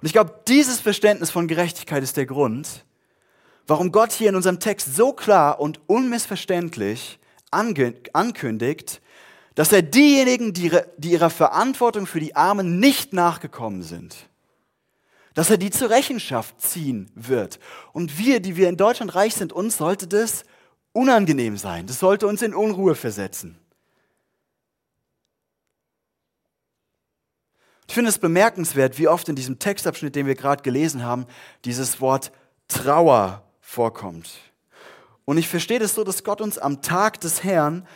Und 0.00 0.06
ich 0.06 0.12
glaube, 0.12 0.40
dieses 0.48 0.80
Verständnis 0.80 1.30
von 1.30 1.48
Gerechtigkeit 1.48 2.02
ist 2.02 2.16
der 2.16 2.26
Grund, 2.26 2.84
warum 3.66 3.92
Gott 3.92 4.12
hier 4.12 4.28
in 4.28 4.36
unserem 4.36 4.60
Text 4.60 4.94
so 4.94 5.12
klar 5.12 5.60
und 5.60 5.80
unmissverständlich 5.86 7.18
ankündigt, 7.50 9.00
dass 9.54 9.72
er 9.72 9.82
diejenigen, 9.82 10.52
die, 10.52 10.70
ihrer 11.02 11.30
Verantwortung 11.30 12.06
für 12.06 12.20
die 12.20 12.36
Armen 12.36 12.78
nicht 12.78 13.12
nachgekommen 13.12 13.82
sind, 13.82 14.14
dass 15.34 15.50
er 15.50 15.56
die 15.56 15.70
zur 15.70 15.90
Rechenschaft 15.90 16.60
ziehen 16.60 17.10
wird. 17.14 17.58
Und 17.92 18.18
wir, 18.18 18.40
die 18.40 18.56
wir 18.56 18.68
in 18.68 18.76
Deutschland 18.76 19.14
reich 19.14 19.34
sind, 19.34 19.52
uns 19.52 19.78
sollte 19.78 20.06
das 20.06 20.44
unangenehm 20.92 21.56
sein. 21.56 21.86
Das 21.86 21.98
sollte 21.98 22.26
uns 22.26 22.42
in 22.42 22.54
Unruhe 22.54 22.94
versetzen. 22.94 23.58
Ich 27.88 27.94
finde 27.94 28.10
es 28.10 28.18
bemerkenswert, 28.18 28.98
wie 28.98 29.08
oft 29.08 29.28
in 29.28 29.36
diesem 29.36 29.58
Textabschnitt, 29.58 30.16
den 30.16 30.26
wir 30.26 30.34
gerade 30.34 30.62
gelesen 30.62 31.04
haben, 31.04 31.26
dieses 31.64 32.00
Wort 32.00 32.32
Trauer 32.68 33.44
vorkommt. 33.60 34.30
Und 35.24 35.38
ich 35.38 35.48
verstehe 35.48 35.78
das 35.78 35.94
so, 35.94 36.04
dass 36.04 36.24
Gott 36.24 36.40
uns 36.40 36.58
am 36.58 36.82
Tag 36.82 37.20
des 37.20 37.44
Herrn 37.44 37.86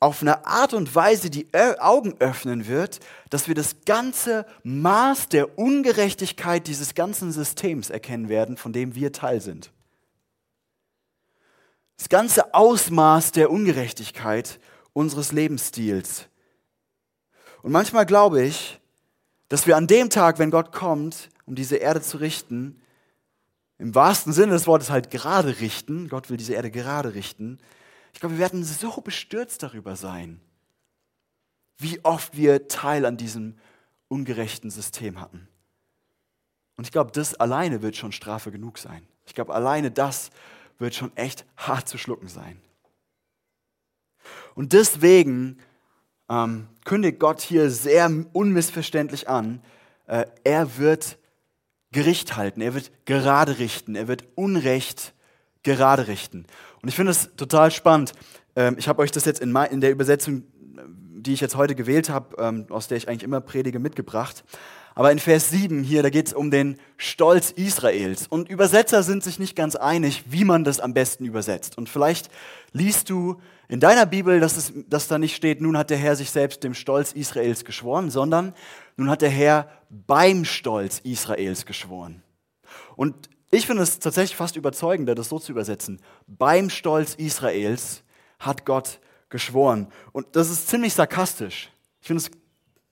auf 0.00 0.22
eine 0.22 0.46
Art 0.46 0.74
und 0.74 0.94
Weise 0.94 1.28
die 1.28 1.48
Augen 1.54 2.14
öffnen 2.20 2.68
wird, 2.68 3.00
dass 3.30 3.48
wir 3.48 3.54
das 3.54 3.76
ganze 3.84 4.46
Maß 4.62 5.28
der 5.28 5.58
Ungerechtigkeit 5.58 6.66
dieses 6.66 6.94
ganzen 6.94 7.32
Systems 7.32 7.90
erkennen 7.90 8.28
werden, 8.28 8.56
von 8.56 8.72
dem 8.72 8.94
wir 8.94 9.12
Teil 9.12 9.40
sind. 9.40 9.72
Das 11.96 12.08
ganze 12.08 12.54
Ausmaß 12.54 13.32
der 13.32 13.50
Ungerechtigkeit 13.50 14.60
unseres 14.92 15.32
Lebensstils. 15.32 16.26
Und 17.62 17.72
manchmal 17.72 18.06
glaube 18.06 18.44
ich, 18.44 18.80
dass 19.48 19.66
wir 19.66 19.76
an 19.76 19.86
dem 19.86 20.10
Tag, 20.10 20.38
wenn 20.38 20.50
Gott 20.50 20.72
kommt, 20.72 21.30
um 21.46 21.54
diese 21.54 21.76
Erde 21.76 22.02
zu 22.02 22.18
richten, 22.18 22.80
im 23.78 23.94
wahrsten 23.94 24.32
Sinne 24.32 24.52
des 24.52 24.66
Wortes 24.66 24.90
halt 24.90 25.10
gerade 25.10 25.60
richten, 25.60 26.08
Gott 26.08 26.30
will 26.30 26.36
diese 26.36 26.54
Erde 26.54 26.70
gerade 26.70 27.14
richten, 27.14 27.58
ich 28.12 28.20
glaube, 28.20 28.34
wir 28.34 28.40
werden 28.40 28.64
so 28.64 29.00
bestürzt 29.00 29.62
darüber 29.62 29.94
sein, 29.94 30.40
wie 31.78 32.04
oft 32.04 32.36
wir 32.36 32.68
Teil 32.68 33.06
an 33.06 33.16
diesem 33.16 33.56
ungerechten 34.08 34.70
System 34.70 35.20
hatten. 35.20 35.46
Und 36.76 36.84
ich 36.84 36.92
glaube, 36.92 37.12
das 37.12 37.34
alleine 37.34 37.82
wird 37.82 37.96
schon 37.96 38.12
Strafe 38.12 38.50
genug 38.50 38.78
sein. 38.78 39.06
Ich 39.26 39.34
glaube, 39.34 39.54
alleine 39.54 39.90
das 39.90 40.30
wird 40.78 40.94
schon 40.94 41.16
echt 41.16 41.44
hart 41.56 41.88
zu 41.88 41.98
schlucken 41.98 42.28
sein. 42.28 42.60
Und 44.54 44.72
deswegen 44.72 45.58
ähm, 46.28 46.68
kündigt 46.84 47.18
Gott 47.18 47.40
hier 47.40 47.70
sehr 47.70 48.10
unmissverständlich 48.32 49.28
an, 49.28 49.60
äh, 50.06 50.26
er 50.44 50.78
wird 50.78 51.18
Gericht 51.92 52.36
halten, 52.36 52.60
er 52.60 52.74
wird 52.74 52.90
gerade 53.06 53.58
richten, 53.58 53.94
er 53.94 54.08
wird 54.08 54.24
Unrecht 54.34 55.14
gerade 55.62 56.06
richten. 56.06 56.46
Und 56.82 56.88
ich 56.88 56.96
finde 56.96 57.12
es 57.12 57.34
total 57.36 57.70
spannend. 57.70 58.12
Ähm, 58.56 58.76
ich 58.78 58.88
habe 58.88 59.02
euch 59.02 59.10
das 59.10 59.24
jetzt 59.24 59.40
in, 59.40 59.52
der 59.80 59.90
Übersetzung, 59.90 60.44
die 60.64 61.32
ich 61.32 61.40
jetzt 61.40 61.56
heute 61.56 61.74
gewählt 61.74 62.10
habe, 62.10 62.36
ähm, 62.38 62.66
aus 62.70 62.88
der 62.88 62.96
ich 62.96 63.08
eigentlich 63.08 63.24
immer 63.24 63.40
predige, 63.40 63.78
mitgebracht. 63.78 64.44
Aber 64.98 65.12
in 65.12 65.20
Vers 65.20 65.50
7 65.50 65.84
hier, 65.84 66.02
da 66.02 66.10
geht 66.10 66.26
es 66.26 66.32
um 66.32 66.50
den 66.50 66.76
Stolz 66.96 67.52
Israels. 67.52 68.26
Und 68.26 68.48
Übersetzer 68.48 69.04
sind 69.04 69.22
sich 69.22 69.38
nicht 69.38 69.54
ganz 69.54 69.76
einig, 69.76 70.24
wie 70.26 70.44
man 70.44 70.64
das 70.64 70.80
am 70.80 70.92
besten 70.92 71.24
übersetzt. 71.24 71.78
Und 71.78 71.88
vielleicht 71.88 72.28
liest 72.72 73.08
du 73.08 73.40
in 73.68 73.78
deiner 73.78 74.06
Bibel, 74.06 74.40
dass, 74.40 74.56
es, 74.56 74.72
dass 74.88 75.06
da 75.06 75.20
nicht 75.20 75.36
steht, 75.36 75.60
nun 75.60 75.78
hat 75.78 75.90
der 75.90 75.98
Herr 75.98 76.16
sich 76.16 76.32
selbst 76.32 76.64
dem 76.64 76.74
Stolz 76.74 77.12
Israels 77.12 77.64
geschworen, 77.64 78.10
sondern 78.10 78.54
nun 78.96 79.08
hat 79.08 79.22
der 79.22 79.30
Herr 79.30 79.68
beim 79.88 80.44
Stolz 80.44 80.98
Israels 81.04 81.64
geschworen. 81.64 82.24
Und 82.96 83.30
ich 83.52 83.68
finde 83.68 83.84
es 83.84 84.00
tatsächlich 84.00 84.36
fast 84.36 84.56
überzeugender, 84.56 85.14
das 85.14 85.28
so 85.28 85.38
zu 85.38 85.52
übersetzen. 85.52 86.00
Beim 86.26 86.70
Stolz 86.70 87.14
Israels 87.14 88.02
hat 88.40 88.66
Gott 88.66 88.98
geschworen. 89.28 89.92
Und 90.10 90.26
das 90.34 90.50
ist 90.50 90.66
ziemlich 90.66 90.92
sarkastisch. 90.92 91.70
Ich 92.00 92.08
finde 92.08 92.24
es 92.24 92.30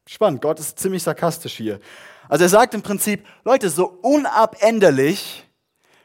spannend. 0.06 0.42
Gott 0.42 0.60
ist 0.60 0.78
ziemlich 0.78 1.02
sarkastisch 1.02 1.54
hier. 1.54 1.80
Also 2.28 2.44
er 2.44 2.48
sagt 2.48 2.74
im 2.74 2.82
Prinzip, 2.82 3.24
Leute, 3.44 3.70
so 3.70 3.86
unabänderlich 3.86 5.44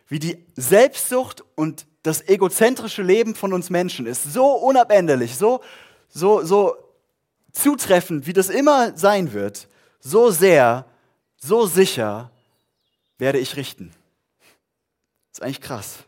wie 0.08 0.20
die 0.20 0.46
Selbstsucht 0.55 1.43
und 1.55 1.86
das 2.03 2.27
egozentrische 2.27 3.03
Leben 3.03 3.36
von 3.36 3.53
uns 3.53 3.70
Menschen 3.70 4.05
ist, 4.05 4.24
so 4.24 4.51
unabänderlich, 4.51 5.38
so, 5.38 5.62
so, 6.10 6.43
so 6.43 6.75
zutreffend, 7.51 8.27
wie 8.27 8.34
das 8.34 8.50
immer 8.50 8.98
sein 8.98 9.34
wird, 9.34 9.67
so 10.00 10.31
sehr, 10.31 10.86
so 11.38 11.65
sicher 11.65 12.31
werde 13.17 13.39
ich 13.39 13.55
richten. 13.55 13.91
Das 15.29 15.39
ist 15.39 15.43
eigentlich 15.43 15.62
krass. 15.62 16.00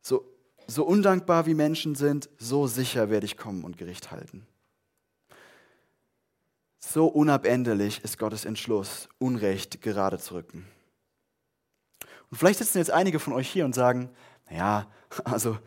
So, 0.00 0.24
so 0.66 0.84
undankbar 0.84 1.46
wie 1.46 1.54
Menschen 1.54 1.96
sind, 1.96 2.30
so 2.38 2.66
sicher 2.66 3.10
werde 3.10 3.26
ich 3.26 3.36
kommen 3.36 3.64
und 3.64 3.76
Gericht 3.76 4.10
halten. 4.10 4.46
So 6.78 7.06
unabänderlich 7.06 8.02
ist 8.04 8.18
Gottes 8.18 8.44
Entschluss, 8.44 9.08
Unrecht 9.18 9.82
gerade 9.82 10.18
zu 10.18 10.34
rücken. 10.34 10.66
Und 12.30 12.36
vielleicht 12.36 12.58
sitzen 12.58 12.78
jetzt 12.78 12.90
einige 12.90 13.18
von 13.18 13.32
euch 13.32 13.48
hier 13.48 13.64
und 13.64 13.74
sagen, 13.74 14.10
naja, 14.50 14.86
also 15.24 15.58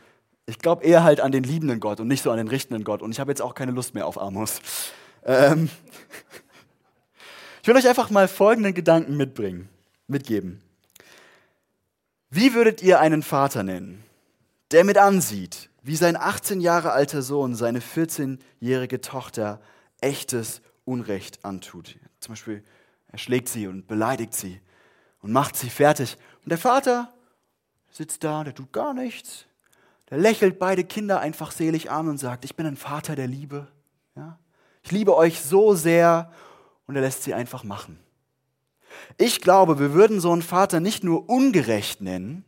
ich 0.45 0.59
glaube 0.59 0.83
eher 0.83 1.03
halt 1.03 1.19
an 1.19 1.31
den 1.31 1.43
liebenden 1.43 1.79
Gott 1.79 1.99
und 1.99 2.07
nicht 2.07 2.23
so 2.23 2.31
an 2.31 2.37
den 2.37 2.47
richtenden 2.47 2.83
Gott. 2.83 3.01
Und 3.01 3.11
ich 3.11 3.19
habe 3.19 3.31
jetzt 3.31 3.41
auch 3.41 3.55
keine 3.55 3.71
Lust 3.71 3.93
mehr 3.93 4.05
auf 4.05 4.19
Amos. 4.19 4.61
Ähm 5.23 5.69
ich 7.61 7.67
will 7.67 7.75
euch 7.75 7.87
einfach 7.87 8.09
mal 8.09 8.27
folgenden 8.27 8.73
Gedanken 8.73 9.17
mitbringen, 9.17 9.69
mitgeben. 10.07 10.61
Wie 12.29 12.53
würdet 12.53 12.81
ihr 12.81 12.99
einen 12.99 13.23
Vater 13.23 13.63
nennen, 13.63 14.03
der 14.71 14.83
mit 14.83 14.97
ansieht, 14.97 15.69
wie 15.83 15.95
sein 15.95 16.15
18 16.15 16.61
Jahre 16.61 16.91
alter 16.91 17.21
Sohn 17.21 17.55
seine 17.55 17.79
14-jährige 17.79 19.01
Tochter 19.01 19.59
echtes 19.99 20.61
Unrecht 20.91 21.43
antut? 21.45 21.97
Zum 22.19 22.33
Beispiel, 22.33 22.63
er 23.07 23.17
schlägt 23.17 23.49
sie 23.49 23.67
und 23.67 23.87
beleidigt 23.87 24.33
sie 24.33 24.59
und 25.21 25.31
macht 25.31 25.55
sie 25.55 25.69
fertig. 25.69 26.17
Und 26.43 26.49
der 26.49 26.57
Vater 26.57 27.13
sitzt 27.89 28.23
da, 28.23 28.43
der 28.43 28.53
tut 28.53 28.71
gar 28.73 28.93
nichts. 28.93 29.45
Der 30.09 30.17
lächelt 30.17 30.59
beide 30.59 30.83
Kinder 30.83 31.21
einfach 31.21 31.51
selig 31.51 31.89
an 31.89 32.09
und 32.09 32.17
sagt, 32.17 32.43
ich 32.43 32.55
bin 32.55 32.65
ein 32.65 32.75
Vater 32.75 33.15
der 33.15 33.27
Liebe. 33.27 33.67
Ja? 34.15 34.37
Ich 34.83 34.91
liebe 34.91 35.15
euch 35.15 35.41
so 35.41 35.73
sehr 35.73 36.31
und 36.87 36.95
er 36.95 37.01
lässt 37.01 37.23
sie 37.23 37.33
einfach 37.33 37.63
machen. 37.63 37.97
Ich 39.17 39.39
glaube, 39.39 39.79
wir 39.79 39.93
würden 39.93 40.19
so 40.19 40.33
einen 40.33 40.41
Vater 40.41 40.81
nicht 40.81 41.03
nur 41.03 41.29
ungerecht 41.29 42.01
nennen 42.01 42.43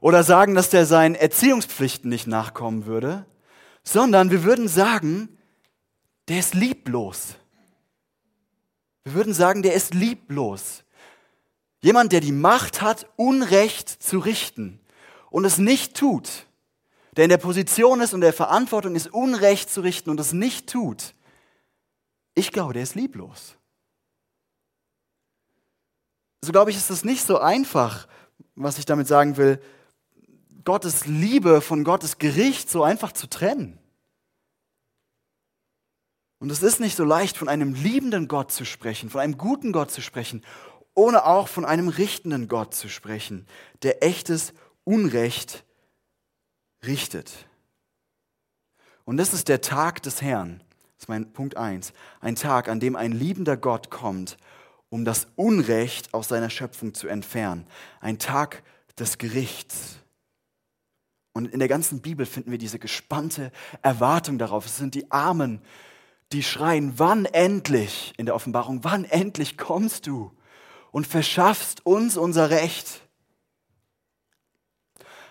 oder 0.00 0.22
sagen, 0.22 0.54
dass 0.54 0.68
der 0.68 0.84
seinen 0.84 1.14
Erziehungspflichten 1.14 2.10
nicht 2.10 2.26
nachkommen 2.26 2.84
würde, 2.84 3.24
sondern 3.82 4.30
wir 4.30 4.44
würden 4.44 4.68
sagen, 4.68 5.38
der 6.28 6.38
ist 6.38 6.54
lieblos. 6.54 7.36
Wir 9.04 9.14
würden 9.14 9.34
sagen, 9.34 9.62
der 9.62 9.74
ist 9.74 9.94
lieblos. 9.94 10.82
Jemand, 11.82 12.12
der 12.12 12.20
die 12.20 12.32
Macht 12.32 12.80
hat, 12.80 13.06
Unrecht 13.16 13.88
zu 13.88 14.18
richten 14.18 14.80
und 15.30 15.44
es 15.44 15.58
nicht 15.58 15.96
tut, 15.96 16.46
der 17.16 17.24
in 17.24 17.30
der 17.30 17.38
Position 17.38 18.00
ist 18.00 18.14
und 18.14 18.22
der 18.22 18.32
Verantwortung 18.32 18.94
ist, 18.96 19.12
Unrecht 19.12 19.70
zu 19.70 19.82
richten 19.82 20.10
und 20.10 20.18
es 20.18 20.32
nicht 20.32 20.68
tut. 20.68 21.14
Ich 22.34 22.50
glaube, 22.50 22.72
der 22.72 22.82
ist 22.82 22.94
lieblos 22.94 23.56
so 26.44 26.52
glaube 26.52 26.70
ich, 26.70 26.76
ist 26.76 26.90
es 26.90 27.04
nicht 27.04 27.26
so 27.26 27.38
einfach, 27.38 28.06
was 28.54 28.78
ich 28.78 28.86
damit 28.86 29.08
sagen 29.08 29.36
will, 29.36 29.60
Gottes 30.64 31.06
Liebe 31.06 31.60
von 31.60 31.84
Gottes 31.84 32.18
Gericht 32.18 32.70
so 32.70 32.84
einfach 32.84 33.12
zu 33.12 33.28
trennen. 33.28 33.78
Und 36.38 36.50
es 36.50 36.62
ist 36.62 36.80
nicht 36.80 36.96
so 36.96 37.04
leicht, 37.04 37.36
von 37.36 37.48
einem 37.48 37.74
liebenden 37.74 38.28
Gott 38.28 38.52
zu 38.52 38.64
sprechen, 38.64 39.10
von 39.10 39.20
einem 39.20 39.38
guten 39.38 39.72
Gott 39.72 39.90
zu 39.90 40.02
sprechen, 40.02 40.44
ohne 40.94 41.24
auch 41.24 41.48
von 41.48 41.64
einem 41.64 41.88
richtenden 41.88 42.48
Gott 42.48 42.74
zu 42.74 42.88
sprechen, 42.88 43.46
der 43.82 44.02
echtes 44.02 44.52
Unrecht 44.84 45.64
richtet. 46.84 47.32
Und 49.04 49.16
das 49.16 49.32
ist 49.32 49.48
der 49.48 49.60
Tag 49.60 50.02
des 50.02 50.22
Herrn. 50.22 50.62
Das 50.96 51.04
ist 51.04 51.08
mein 51.08 51.32
Punkt 51.32 51.56
1. 51.56 51.92
Ein 52.20 52.36
Tag, 52.36 52.68
an 52.68 52.80
dem 52.80 52.96
ein 52.96 53.12
liebender 53.12 53.56
Gott 53.56 53.90
kommt 53.90 54.36
um 54.94 55.04
das 55.04 55.26
Unrecht 55.34 56.14
aus 56.14 56.28
seiner 56.28 56.50
Schöpfung 56.50 56.94
zu 56.94 57.08
entfernen. 57.08 57.66
Ein 58.00 58.20
Tag 58.20 58.62
des 58.96 59.18
Gerichts. 59.18 59.96
Und 61.32 61.52
in 61.52 61.58
der 61.58 61.66
ganzen 61.66 62.00
Bibel 62.00 62.26
finden 62.26 62.52
wir 62.52 62.58
diese 62.58 62.78
gespannte 62.78 63.50
Erwartung 63.82 64.38
darauf. 64.38 64.66
Es 64.66 64.76
sind 64.76 64.94
die 64.94 65.10
Armen, 65.10 65.60
die 66.34 66.42
schreien, 66.42 66.98
wann 66.98 67.24
endlich, 67.24 68.12
in 68.16 68.26
der 68.26 68.34
Offenbarung, 68.34 68.82
wann 68.82 69.04
endlich 69.04 69.56
kommst 69.56 70.06
du 70.06 70.32
und 70.90 71.06
verschaffst 71.06 71.86
uns 71.86 72.16
unser 72.16 72.50
Recht. 72.50 73.02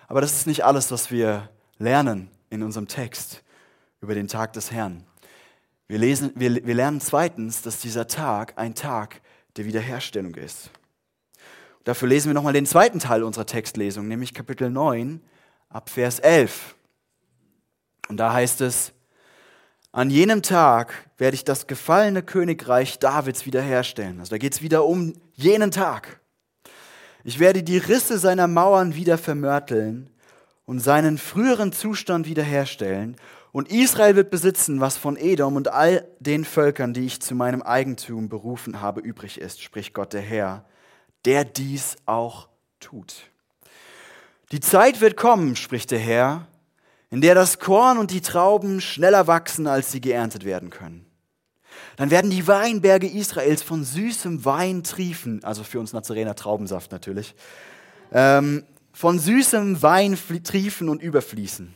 Aber 0.08 0.20
das 0.20 0.32
ist 0.32 0.46
nicht 0.46 0.64
alles, 0.64 0.90
was 0.90 1.10
wir 1.10 1.50
lernen 1.78 2.30
in 2.50 2.62
unserem 2.62 2.88
Text 2.88 3.42
über 4.00 4.14
den 4.14 4.28
Tag 4.28 4.54
des 4.54 4.70
Herrn. 4.70 5.04
Wir, 5.88 5.98
lesen, 5.98 6.32
wir, 6.34 6.64
wir 6.66 6.74
lernen 6.74 7.00
zweitens, 7.00 7.62
dass 7.62 7.80
dieser 7.80 8.06
Tag 8.06 8.54
ein 8.56 8.74
Tag 8.74 9.20
der 9.56 9.66
Wiederherstellung 9.66 10.34
ist. 10.34 10.70
Dafür 11.84 12.08
lesen 12.08 12.30
wir 12.30 12.34
nochmal 12.34 12.54
den 12.54 12.66
zweiten 12.66 12.98
Teil 12.98 13.22
unserer 13.22 13.46
Textlesung, 13.46 14.08
nämlich 14.08 14.32
Kapitel 14.32 14.70
9 14.70 15.20
ab 15.68 15.90
Vers 15.90 16.18
11. 16.18 16.74
Und 18.08 18.16
da 18.16 18.32
heißt 18.32 18.62
es, 18.62 18.92
an 19.94 20.10
jenem 20.10 20.42
Tag 20.42 21.08
werde 21.18 21.36
ich 21.36 21.44
das 21.44 21.68
gefallene 21.68 22.24
Königreich 22.24 22.98
Davids 22.98 23.46
wiederherstellen. 23.46 24.18
Also 24.18 24.30
da 24.30 24.38
geht 24.38 24.52
es 24.52 24.60
wieder 24.60 24.84
um 24.86 25.12
jenen 25.34 25.70
Tag. 25.70 26.18
Ich 27.22 27.38
werde 27.38 27.62
die 27.62 27.78
Risse 27.78 28.18
seiner 28.18 28.48
Mauern 28.48 28.96
wieder 28.96 29.18
vermörteln 29.18 30.10
und 30.66 30.80
seinen 30.80 31.16
früheren 31.16 31.72
Zustand 31.72 32.26
wiederherstellen 32.26 33.16
Und 33.52 33.70
Israel 33.70 34.16
wird 34.16 34.30
besitzen, 34.30 34.80
was 34.80 34.96
von 34.96 35.16
Edom 35.16 35.54
und 35.54 35.68
all 35.68 36.08
den 36.18 36.44
Völkern, 36.44 36.92
die 36.92 37.06
ich 37.06 37.22
zu 37.22 37.36
meinem 37.36 37.62
Eigentum 37.62 38.28
berufen 38.28 38.80
habe, 38.80 39.00
übrig 39.00 39.40
ist, 39.40 39.62
spricht 39.62 39.94
Gott 39.94 40.12
der 40.12 40.22
Herr, 40.22 40.64
der 41.24 41.44
dies 41.44 41.96
auch 42.04 42.48
tut. 42.80 43.30
Die 44.50 44.58
Zeit 44.58 45.00
wird 45.00 45.16
kommen, 45.16 45.54
spricht 45.54 45.92
der 45.92 46.00
Herr, 46.00 46.48
in 47.14 47.20
der 47.20 47.36
das 47.36 47.60
Korn 47.60 47.98
und 47.98 48.10
die 48.10 48.22
Trauben 48.22 48.80
schneller 48.80 49.28
wachsen, 49.28 49.68
als 49.68 49.92
sie 49.92 50.00
geerntet 50.00 50.44
werden 50.44 50.70
können. 50.70 51.06
Dann 51.94 52.10
werden 52.10 52.28
die 52.28 52.48
Weinberge 52.48 53.06
Israels 53.06 53.62
von 53.62 53.84
süßem 53.84 54.44
Wein 54.44 54.82
triefen, 54.82 55.44
also 55.44 55.62
für 55.62 55.78
uns 55.78 55.92
Nazarener 55.92 56.34
Traubensaft 56.34 56.90
natürlich, 56.90 57.36
ähm, 58.10 58.64
von 58.92 59.20
süßem 59.20 59.80
Wein 59.80 60.18
triefen 60.42 60.88
und 60.88 61.00
überfließen. 61.00 61.72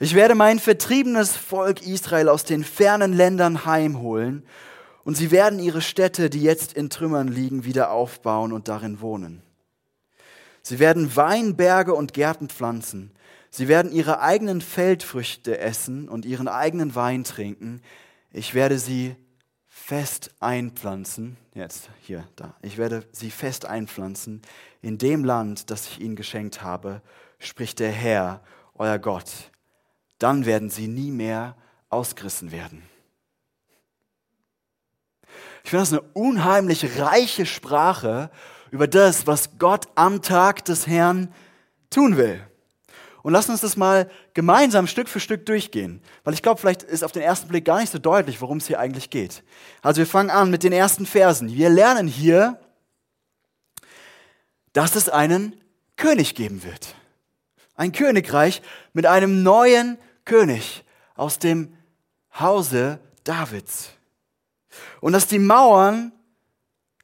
Ich 0.00 0.16
werde 0.16 0.34
mein 0.34 0.58
vertriebenes 0.58 1.36
Volk 1.36 1.86
Israel 1.86 2.28
aus 2.28 2.42
den 2.42 2.64
fernen 2.64 3.12
Ländern 3.12 3.64
heimholen 3.66 4.42
und 5.04 5.16
sie 5.16 5.30
werden 5.30 5.60
ihre 5.60 5.80
Städte, 5.80 6.28
die 6.28 6.42
jetzt 6.42 6.72
in 6.72 6.90
Trümmern 6.90 7.28
liegen, 7.28 7.64
wieder 7.64 7.92
aufbauen 7.92 8.52
und 8.52 8.66
darin 8.66 9.00
wohnen. 9.00 9.42
Sie 10.62 10.80
werden 10.80 11.14
Weinberge 11.14 11.94
und 11.94 12.14
Gärten 12.14 12.48
pflanzen. 12.48 13.12
Sie 13.50 13.68
werden 13.68 13.92
ihre 13.92 14.20
eigenen 14.20 14.60
Feldfrüchte 14.60 15.58
essen 15.58 16.08
und 16.08 16.24
ihren 16.24 16.48
eigenen 16.48 16.94
Wein 16.94 17.24
trinken. 17.24 17.82
Ich 18.32 18.54
werde 18.54 18.78
sie 18.78 19.16
fest 19.66 20.30
einpflanzen. 20.40 21.36
Jetzt, 21.54 21.90
hier, 22.00 22.26
da. 22.36 22.54
Ich 22.62 22.78
werde 22.78 23.04
sie 23.12 23.30
fest 23.30 23.66
einpflanzen 23.66 24.42
in 24.82 24.98
dem 24.98 25.24
Land, 25.24 25.70
das 25.70 25.86
ich 25.86 26.00
ihnen 26.00 26.16
geschenkt 26.16 26.62
habe, 26.62 27.02
spricht 27.38 27.80
der 27.80 27.90
Herr, 27.90 28.42
euer 28.74 28.98
Gott 28.98 29.50
dann 30.20 30.44
werden 30.46 30.70
sie 30.70 30.86
nie 30.86 31.10
mehr 31.10 31.56
ausgerissen 31.88 32.52
werden. 32.52 32.82
Ich 35.64 35.70
finde 35.70 35.82
das 35.82 35.92
eine 35.92 36.02
unheimlich 36.12 36.98
reiche 36.98 37.46
Sprache 37.46 38.30
über 38.70 38.86
das, 38.86 39.26
was 39.26 39.58
Gott 39.58 39.88
am 39.96 40.22
Tag 40.22 40.64
des 40.64 40.86
Herrn 40.86 41.34
tun 41.90 42.16
will. 42.16 42.40
Und 43.22 43.32
lass 43.32 43.48
uns 43.48 43.60
das 43.60 43.76
mal 43.76 44.10
gemeinsam 44.34 44.86
Stück 44.86 45.08
für 45.08 45.20
Stück 45.20 45.44
durchgehen, 45.46 46.02
weil 46.24 46.34
ich 46.34 46.42
glaube, 46.42 46.60
vielleicht 46.60 46.82
ist 46.82 47.04
auf 47.04 47.12
den 47.12 47.22
ersten 47.22 47.48
Blick 47.48 47.64
gar 47.64 47.80
nicht 47.80 47.92
so 47.92 47.98
deutlich, 47.98 48.40
worum 48.40 48.58
es 48.58 48.66
hier 48.66 48.80
eigentlich 48.80 49.10
geht. 49.10 49.42
Also 49.82 49.98
wir 49.98 50.06
fangen 50.06 50.30
an 50.30 50.50
mit 50.50 50.62
den 50.62 50.72
ersten 50.72 51.06
Versen. 51.06 51.54
Wir 51.54 51.68
lernen 51.68 52.08
hier, 52.08 52.58
dass 54.72 54.96
es 54.96 55.08
einen 55.08 55.60
König 55.96 56.34
geben 56.34 56.64
wird. 56.64 56.94
Ein 57.74 57.92
Königreich 57.92 58.62
mit 58.92 59.06
einem 59.06 59.42
neuen 59.42 59.98
König 60.24 60.84
aus 61.14 61.38
dem 61.38 61.76
Hause 62.38 63.00
Davids. 63.24 63.90
Und 65.00 65.12
dass 65.12 65.26
die 65.26 65.38
Mauern 65.38 66.12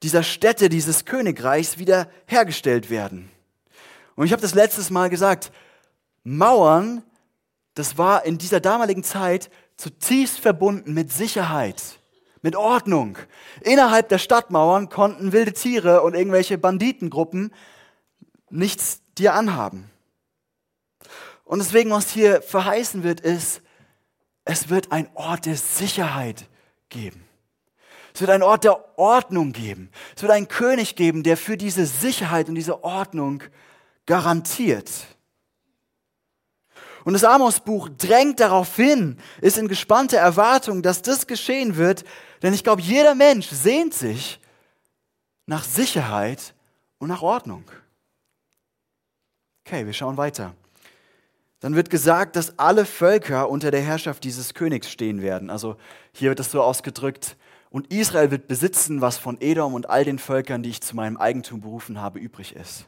dieser 0.03 0.23
Städte, 0.23 0.69
dieses 0.69 1.05
Königreichs 1.05 1.79
wieder 1.79 2.09
hergestellt 2.27 2.91
werden. 2.91 3.31
Und 4.15 4.27
ich 4.27 4.33
habe 4.33 4.43
das 4.43 4.55
letztes 4.55 4.91
Mal 4.91 5.11
gesagt, 5.11 5.51
Mauern, 6.29 7.05
das 7.75 7.99
war 7.99 8.25
in 8.25 8.37
dieser 8.37 8.59
damaligen 8.59 9.05
Zeit 9.05 9.49
zutiefst 9.77 10.41
verbunden 10.41 10.93
mit 10.93 11.13
Sicherheit, 11.13 12.01
mit 12.43 12.57
Ordnung. 12.57 13.17
Innerhalb 13.61 14.09
der 14.09 14.19
Stadtmauern 14.19 14.89
konnten 14.89 15.31
wilde 15.31 15.53
Tiere 15.53 16.03
und 16.03 16.15
irgendwelche 16.15 16.59
Banditengruppen 16.59 17.55
nichts 18.51 19.03
dir 19.17 19.35
anhaben. 19.35 19.89
Und 21.45 21.61
deswegen, 21.61 21.93
was 21.93 22.11
hier 22.11 22.43
verheißen 22.43 23.05
wird, 23.05 23.21
ist, 23.21 23.63
es 24.45 24.69
wird 24.69 24.91
ein 24.91 25.09
Ort 25.15 25.47
der 25.47 25.57
Sicherheit 25.57 26.49
geben. 26.89 27.25
Es 28.15 28.21
wird 28.21 28.31
ein 28.31 28.43
Ort 28.43 28.65
der 28.65 28.99
Ordnung 28.99 29.53
geben. 29.53 29.91
Es 30.17 30.23
wird 30.23 30.33
einen 30.33 30.49
König 30.49 30.97
geben, 30.97 31.23
der 31.23 31.37
für 31.37 31.57
diese 31.57 31.87
Sicherheit 31.87 32.49
und 32.49 32.57
diese 32.57 32.83
Ordnung 32.83 33.45
garantiert. 34.07 34.91
Und 37.07 37.13
das 37.13 37.23
Amos-Buch 37.23 37.89
drängt 37.97 38.41
darauf 38.41 38.75
hin, 38.75 39.17
ist 39.41 39.57
in 39.57 39.69
gespannter 39.69 40.19
Erwartung, 40.19 40.83
dass 40.83 41.03
das 41.03 41.27
geschehen 41.27 41.77
wird, 41.77 42.05
denn 42.43 42.53
ich 42.53 42.65
glaube, 42.65 42.83
jeder 42.83 43.15
Mensch 43.15 43.47
sehnt 43.49 43.95
sich 43.95 44.41
nach 45.47 45.63
Sicherheit 45.63 46.53
und 46.99 47.09
nach 47.09 47.23
Ordnung. 47.23 47.65
Okay, 49.65 49.87
wir 49.87 49.93
schauen 49.93 50.17
weiter 50.17 50.55
dann 51.61 51.75
wird 51.75 51.91
gesagt, 51.91 52.37
dass 52.37 52.59
alle 52.59 52.85
Völker 52.85 53.49
unter 53.49 53.71
der 53.71 53.81
Herrschaft 53.81 54.25
dieses 54.25 54.55
Königs 54.55 54.91
stehen 54.91 55.23
werden. 55.23 55.51
Also 55.51 55.77
hier 56.13 56.29
wird 56.29 56.41
es 56.41 56.51
so 56.51 56.63
ausgedrückt, 56.63 57.37
und 57.71 57.93
Israel 57.93 58.31
wird 58.31 58.47
besitzen, 58.47 59.01
was 59.01 59.19
von 59.19 59.41
Edom 59.41 59.75
und 59.75 59.91
all 59.91 60.05
den 60.05 60.21
Völkern, 60.21 60.63
die 60.63 60.71
ich 60.71 60.81
zu 60.81 60.95
meinem 60.95 61.17
Eigentum 61.17 61.61
berufen 61.61 62.01
habe, 62.01 62.21
übrig 62.21 62.55
ist. 62.55 62.87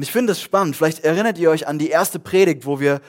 Und 0.00 0.04
ich 0.04 0.12
finde 0.12 0.32
es 0.32 0.40
spannend. 0.40 0.76
Vielleicht 0.76 1.04
erinnert 1.04 1.36
ihr 1.36 1.50
euch 1.50 1.68
an 1.68 1.78
die 1.78 1.90
erste 1.90 2.18
Predigt, 2.18 2.64
wo 2.64 2.80
wir 2.80 3.02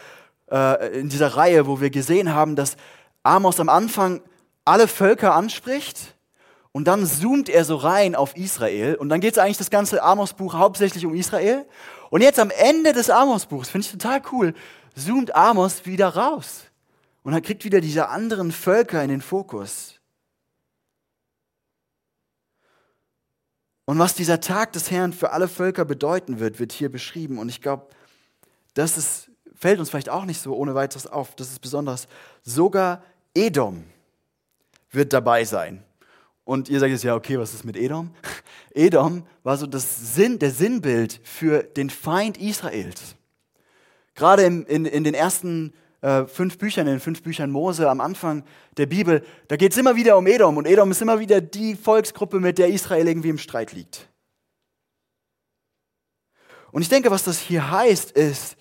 äh, 0.51 0.99
in 0.99 1.07
dieser 1.07 1.37
Reihe, 1.37 1.65
wo 1.65 1.79
wir 1.79 1.89
gesehen 1.89 2.33
haben, 2.33 2.57
dass 2.57 2.75
Amos 3.23 3.61
am 3.61 3.69
Anfang 3.69 4.21
alle 4.65 4.89
Völker 4.89 5.33
anspricht 5.33 6.17
und 6.73 6.89
dann 6.89 7.05
zoomt 7.05 7.47
er 7.47 7.63
so 7.63 7.77
rein 7.77 8.13
auf 8.13 8.35
Israel 8.35 8.95
und 8.95 9.07
dann 9.07 9.21
geht 9.21 9.31
es 9.31 9.37
eigentlich 9.37 9.57
das 9.57 9.69
ganze 9.69 10.03
Amos-Buch 10.03 10.53
hauptsächlich 10.55 11.05
um 11.05 11.15
Israel. 11.15 11.65
Und 12.09 12.23
jetzt 12.23 12.41
am 12.41 12.51
Ende 12.51 12.91
des 12.91 13.09
Amos-Buchs, 13.09 13.69
finde 13.69 13.85
ich 13.85 13.91
total 13.93 14.21
cool, 14.33 14.53
zoomt 14.93 15.33
Amos 15.33 15.85
wieder 15.85 16.09
raus. 16.09 16.65
Und 17.23 17.31
er 17.31 17.39
kriegt 17.39 17.63
wieder 17.63 17.79
diese 17.79 18.09
anderen 18.09 18.51
Völker 18.51 19.01
in 19.01 19.11
den 19.11 19.21
Fokus. 19.21 20.00
Und 23.91 23.99
was 23.99 24.15
dieser 24.15 24.39
Tag 24.39 24.71
des 24.71 24.89
Herrn 24.89 25.11
für 25.11 25.33
alle 25.33 25.49
Völker 25.49 25.83
bedeuten 25.83 26.39
wird, 26.39 26.61
wird 26.61 26.71
hier 26.71 26.89
beschrieben. 26.89 27.37
Und 27.37 27.49
ich 27.49 27.61
glaube, 27.61 27.87
das 28.73 28.97
ist, 28.97 29.29
fällt 29.53 29.81
uns 29.81 29.89
vielleicht 29.89 30.07
auch 30.07 30.23
nicht 30.23 30.39
so 30.39 30.55
ohne 30.55 30.75
weiteres 30.75 31.07
auf. 31.07 31.35
Das 31.35 31.49
ist 31.49 31.59
besonders. 31.59 32.07
Sogar 32.41 33.03
Edom 33.35 33.83
wird 34.91 35.11
dabei 35.11 35.43
sein. 35.43 35.83
Und 36.45 36.69
ihr 36.69 36.79
sagt 36.79 36.93
jetzt, 36.93 37.03
ja, 37.03 37.15
okay, 37.15 37.37
was 37.37 37.53
ist 37.53 37.65
mit 37.65 37.75
Edom? 37.75 38.11
Edom 38.73 39.27
war 39.43 39.57
so 39.57 39.67
das 39.67 40.15
Sinn, 40.15 40.39
der 40.39 40.51
Sinnbild 40.51 41.19
für 41.25 41.61
den 41.61 41.89
Feind 41.89 42.37
Israels. 42.37 43.17
Gerade 44.15 44.43
in, 44.43 44.63
in, 44.67 44.85
in 44.85 45.03
den 45.03 45.13
ersten 45.13 45.73
äh, 46.01 46.25
fünf 46.25 46.57
Büchern, 46.57 46.87
in 46.87 46.93
den 46.93 46.99
fünf 46.99 47.23
Büchern 47.23 47.51
Mose 47.51 47.89
am 47.89 48.01
Anfang 48.01 48.43
der 48.77 48.85
Bibel, 48.85 49.23
da 49.47 49.55
geht 49.55 49.71
es 49.71 49.77
immer 49.77 49.95
wieder 49.95 50.17
um 50.17 50.27
Edom. 50.27 50.57
Und 50.57 50.65
Edom 50.65 50.91
ist 50.91 51.01
immer 51.01 51.19
wieder 51.19 51.41
die 51.41 51.75
Volksgruppe, 51.75 52.39
mit 52.39 52.57
der 52.57 52.69
Israel 52.69 53.07
irgendwie 53.07 53.29
im 53.29 53.37
Streit 53.37 53.71
liegt. 53.71 54.07
Und 56.71 56.81
ich 56.81 56.89
denke, 56.89 57.11
was 57.11 57.23
das 57.23 57.39
hier 57.39 57.69
heißt, 57.69 58.11
ist, 58.11 58.55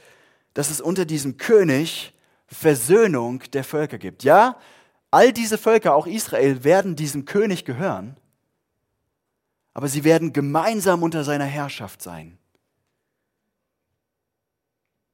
dass 0.54 0.70
es 0.70 0.80
unter 0.80 1.04
diesem 1.04 1.36
König 1.36 2.14
Versöhnung 2.46 3.42
der 3.52 3.62
Völker 3.62 3.98
gibt. 3.98 4.24
Ja, 4.24 4.56
All 5.10 5.32
diese 5.32 5.58
Völker, 5.58 5.94
auch 5.94 6.06
Israel, 6.06 6.62
werden 6.62 6.94
diesem 6.94 7.24
König 7.24 7.64
gehören, 7.64 8.16
aber 9.74 9.88
sie 9.88 10.04
werden 10.04 10.32
gemeinsam 10.32 11.02
unter 11.02 11.24
seiner 11.24 11.46
Herrschaft 11.46 12.00
sein. 12.00 12.38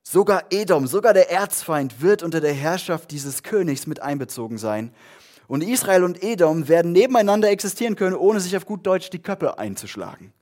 Sogar 0.09 0.45
Edom, 0.51 0.87
sogar 0.87 1.15
der 1.15 1.33
Erzfeind 1.33 2.01
wird 2.01 2.23
unter 2.23 2.41
der 2.41 2.53
Herrschaft 2.53 3.11
dieses 3.11 3.43
Königs 3.43 3.89
mit 3.89 4.03
einbezogen 4.03 4.57
sein. 4.57 4.95
Und 5.49 5.65
Israel 5.65 6.05
und 6.05 6.23
Edom 6.23 6.69
werden 6.69 6.93
nebeneinander 6.93 7.51
existieren 7.51 7.97
können, 7.97 8.15
ohne 8.15 8.39
sich 8.39 8.57
auf 8.57 8.67
gut 8.67 8.87
Deutsch 8.87 9.11
die 9.11 9.19
Köpfe 9.19 9.59
einzuschlagen. 9.59 10.33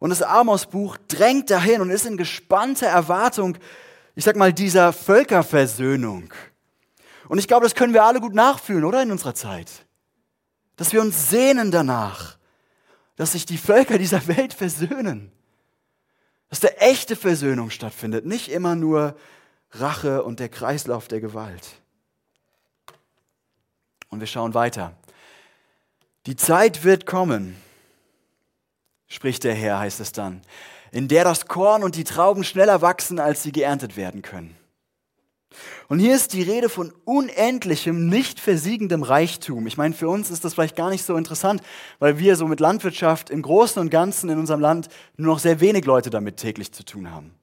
Und 0.00 0.10
das 0.10 0.20
Amos-Buch 0.20 0.96
drängt 1.06 1.48
dahin 1.48 1.80
und 1.80 1.90
ist 1.90 2.06
in 2.06 2.16
gespannter 2.16 2.88
Erwartung, 2.88 3.56
ich 4.16 4.24
sag 4.24 4.34
mal, 4.34 4.52
dieser 4.52 4.92
Völkerversöhnung. 4.92 6.34
Und 7.28 7.38
ich 7.38 7.46
glaube, 7.46 7.66
das 7.66 7.76
können 7.76 7.94
wir 7.94 8.02
alle 8.02 8.20
gut 8.20 8.34
nachfühlen, 8.34 8.82
oder 8.82 9.00
in 9.00 9.12
unserer 9.12 9.36
Zeit. 9.36 9.70
Dass 10.74 10.92
wir 10.92 11.00
uns 11.00 11.30
sehnen 11.30 11.70
danach, 11.70 12.36
dass 13.14 13.32
sich 13.32 13.46
die 13.46 13.58
Völker 13.58 13.96
dieser 13.96 14.26
Welt 14.26 14.54
versöhnen. 14.54 15.30
Dass 16.50 16.60
da 16.60 16.68
echte 16.68 17.16
Versöhnung 17.16 17.70
stattfindet, 17.70 18.26
nicht 18.26 18.48
immer 18.48 18.74
nur 18.74 19.16
Rache 19.72 20.22
und 20.22 20.40
der 20.40 20.48
Kreislauf 20.48 21.08
der 21.08 21.20
Gewalt. 21.20 21.80
Und 24.08 24.20
wir 24.20 24.26
schauen 24.26 24.54
weiter. 24.54 24.94
Die 26.26 26.36
Zeit 26.36 26.84
wird 26.84 27.06
kommen, 27.06 27.56
spricht 29.08 29.44
der 29.44 29.54
Herr, 29.54 29.78
heißt 29.80 30.00
es 30.00 30.12
dann, 30.12 30.42
in 30.92 31.08
der 31.08 31.24
das 31.24 31.46
Korn 31.46 31.82
und 31.82 31.96
die 31.96 32.04
Trauben 32.04 32.44
schneller 32.44 32.80
wachsen, 32.80 33.18
als 33.18 33.42
sie 33.42 33.52
geerntet 33.52 33.96
werden 33.96 34.22
können. 34.22 34.56
Und 35.88 35.98
hier 35.98 36.14
ist 36.14 36.32
die 36.32 36.42
Rede 36.42 36.68
von 36.68 36.92
unendlichem, 37.04 38.08
nicht 38.08 38.40
versiegendem 38.40 39.02
Reichtum. 39.02 39.66
Ich 39.66 39.76
meine, 39.76 39.94
für 39.94 40.08
uns 40.08 40.30
ist 40.30 40.44
das 40.44 40.54
vielleicht 40.54 40.76
gar 40.76 40.90
nicht 40.90 41.04
so 41.04 41.16
interessant, 41.16 41.62
weil 41.98 42.18
wir 42.18 42.36
so 42.36 42.46
mit 42.46 42.60
Landwirtschaft 42.60 43.30
im 43.30 43.42
Großen 43.42 43.80
und 43.80 43.90
Ganzen 43.90 44.30
in 44.30 44.38
unserem 44.38 44.60
Land 44.60 44.88
nur 45.16 45.34
noch 45.34 45.38
sehr 45.38 45.60
wenig 45.60 45.84
Leute 45.84 46.10
damit 46.10 46.36
täglich 46.36 46.72
zu 46.72 46.84
tun 46.84 47.10
haben. 47.10 47.34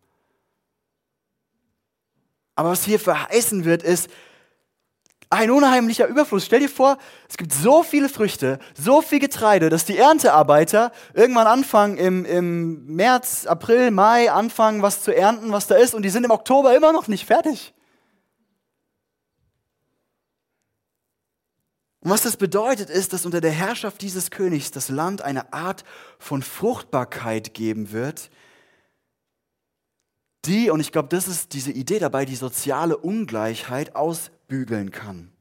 Aber 2.56 2.69
was 2.69 2.84
hier 2.84 3.00
verheißen 3.00 3.65
wird, 3.65 3.84
ist 3.84 4.10
ein 5.32 5.50
unheimlicher 5.50 6.08
Überfluss. 6.08 6.45
Stell 6.45 6.60
dir 6.60 6.69
vor, 6.69 6.97
es 7.30 7.38
gibt 7.38 7.54
so 7.54 7.84
viele 7.84 8.10
Früchte, 8.10 8.60
so 8.78 9.02
viel 9.02 9.19
Getreide, 9.19 9.69
dass 9.69 9.86
die 9.86 9.97
Erntearbeiter 9.97 10.91
irgendwann 11.13 11.47
anfangen 11.47 11.97
im, 11.97 12.26
im 12.26 12.86
März, 12.86 13.45
April, 13.45 13.91
Mai 13.91 14.30
anfangen, 14.30 14.82
was 14.82 15.02
zu 15.02 15.15
ernten, 15.15 15.52
was 15.54 15.67
da 15.67 15.76
ist, 15.76 15.95
und 15.95 16.04
die 16.04 16.10
sind 16.10 16.26
im 16.26 16.32
Oktober 16.32 16.76
immer 16.76 16.91
noch 16.91 17.08
nicht 17.08 17.26
fertig. 17.26 17.74
Und 22.01 22.09
was 22.09 22.23
das 22.23 22.35
bedeutet, 22.35 22.89
ist, 22.89 23.13
dass 23.13 23.25
unter 23.25 23.41
der 23.41 23.51
Herrschaft 23.51 24.01
dieses 24.01 24.31
Königs 24.31 24.71
das 24.71 24.89
Land 24.89 25.21
eine 25.21 25.53
Art 25.53 25.83
von 26.17 26.41
Fruchtbarkeit 26.41 27.53
geben 27.53 27.91
wird, 27.91 28.31
die, 30.45 30.71
und 30.71 30.79
ich 30.79 30.91
glaube, 30.91 31.09
das 31.09 31.27
ist 31.27 31.53
diese 31.53 31.71
Idee 31.71 31.99
dabei, 31.99 32.25
die 32.25 32.35
soziale 32.35 32.97
Ungleichheit 32.97 33.95
ausbügeln 33.95 34.89
kann. 34.89 35.31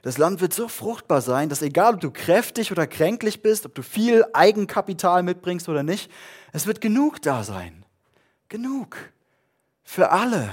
Das 0.00 0.16
Land 0.16 0.40
wird 0.40 0.54
so 0.54 0.68
fruchtbar 0.68 1.20
sein, 1.20 1.50
dass 1.50 1.60
egal, 1.60 1.94
ob 1.94 2.00
du 2.00 2.10
kräftig 2.10 2.72
oder 2.72 2.86
kränklich 2.86 3.42
bist, 3.42 3.66
ob 3.66 3.74
du 3.74 3.82
viel 3.82 4.24
Eigenkapital 4.32 5.22
mitbringst 5.22 5.68
oder 5.68 5.82
nicht, 5.82 6.10
es 6.52 6.66
wird 6.66 6.80
genug 6.80 7.20
da 7.20 7.44
sein. 7.44 7.84
Genug. 8.48 8.96
Für 9.84 10.10
alle. 10.10 10.50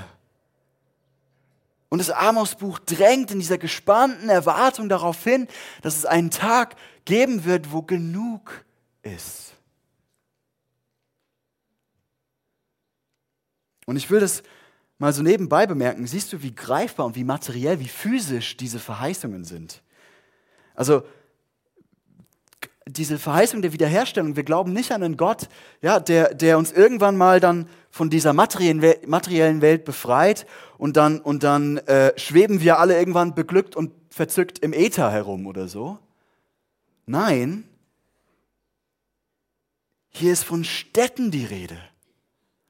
Und 1.89 1.97
das 1.97 2.11
Amos-Buch 2.11 2.79
drängt 2.79 3.31
in 3.31 3.39
dieser 3.39 3.57
gespannten 3.57 4.29
Erwartung 4.29 4.89
darauf 4.89 5.23
hin, 5.23 5.47
dass 5.81 5.97
es 5.97 6.05
einen 6.05 6.29
Tag 6.29 6.75
geben 7.05 7.45
wird, 7.45 7.71
wo 7.71 7.81
genug 7.81 8.63
ist. 9.01 9.55
Und 13.87 13.95
ich 13.97 14.11
will 14.11 14.19
das 14.19 14.43
mal 14.99 15.11
so 15.13 15.23
nebenbei 15.23 15.65
bemerken. 15.65 16.05
Siehst 16.05 16.31
du, 16.31 16.43
wie 16.43 16.53
greifbar 16.53 17.07
und 17.07 17.15
wie 17.15 17.23
materiell, 17.23 17.79
wie 17.79 17.87
physisch 17.87 18.55
diese 18.55 18.77
Verheißungen 18.77 19.43
sind? 19.43 19.81
Also, 20.75 21.03
diese 22.93 23.17
Verheißung 23.17 23.61
der 23.61 23.73
Wiederherstellung, 23.73 24.35
wir 24.35 24.43
glauben 24.43 24.73
nicht 24.73 24.91
an 24.91 25.03
einen 25.03 25.17
Gott, 25.17 25.47
ja, 25.81 25.99
der, 25.99 26.33
der 26.33 26.57
uns 26.57 26.71
irgendwann 26.71 27.17
mal 27.17 27.39
dann 27.39 27.67
von 27.91 28.09
dieser 28.09 28.33
materiellen 28.33 28.81
Welt 29.61 29.85
befreit 29.85 30.45
und 30.77 30.97
dann, 30.97 31.19
und 31.19 31.43
dann 31.43 31.77
äh, 31.77 32.17
schweben 32.17 32.61
wir 32.61 32.79
alle 32.79 32.97
irgendwann 32.97 33.35
beglückt 33.35 33.75
und 33.75 33.91
verzückt 34.09 34.59
im 34.59 34.73
Äther 34.73 35.11
herum 35.11 35.47
oder 35.47 35.67
so. 35.67 35.99
Nein, 37.05 37.63
hier 40.09 40.33
ist 40.33 40.43
von 40.43 40.63
Städten 40.63 41.31
die 41.31 41.45
Rede, 41.45 41.77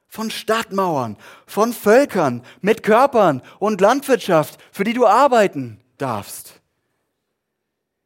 von 0.07 0.31
Stadtmauern, 0.31 1.17
von 1.45 1.73
Völkern 1.73 2.43
mit 2.61 2.83
Körpern 2.83 3.41
und 3.59 3.81
Landwirtschaft, 3.81 4.59
für 4.71 4.83
die 4.83 4.93
du 4.93 5.05
arbeiten 5.05 5.79
darfst. 5.97 6.58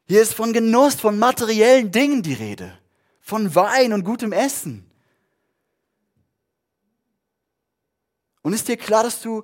Hier 0.06 0.22
ist 0.22 0.34
von 0.34 0.54
Genuss, 0.54 0.96
von 0.96 1.18
materiellen 1.18 1.92
Dingen 1.92 2.22
die 2.22 2.34
Rede, 2.34 2.78
von 3.20 3.56
Wein 3.56 3.94
und 3.94 4.04
gutem 4.04 4.32
Essen. 4.32 4.90
Und 8.42 8.54
ist 8.54 8.68
dir 8.68 8.78
klar, 8.78 9.04
dass 9.04 9.22
du 9.22 9.44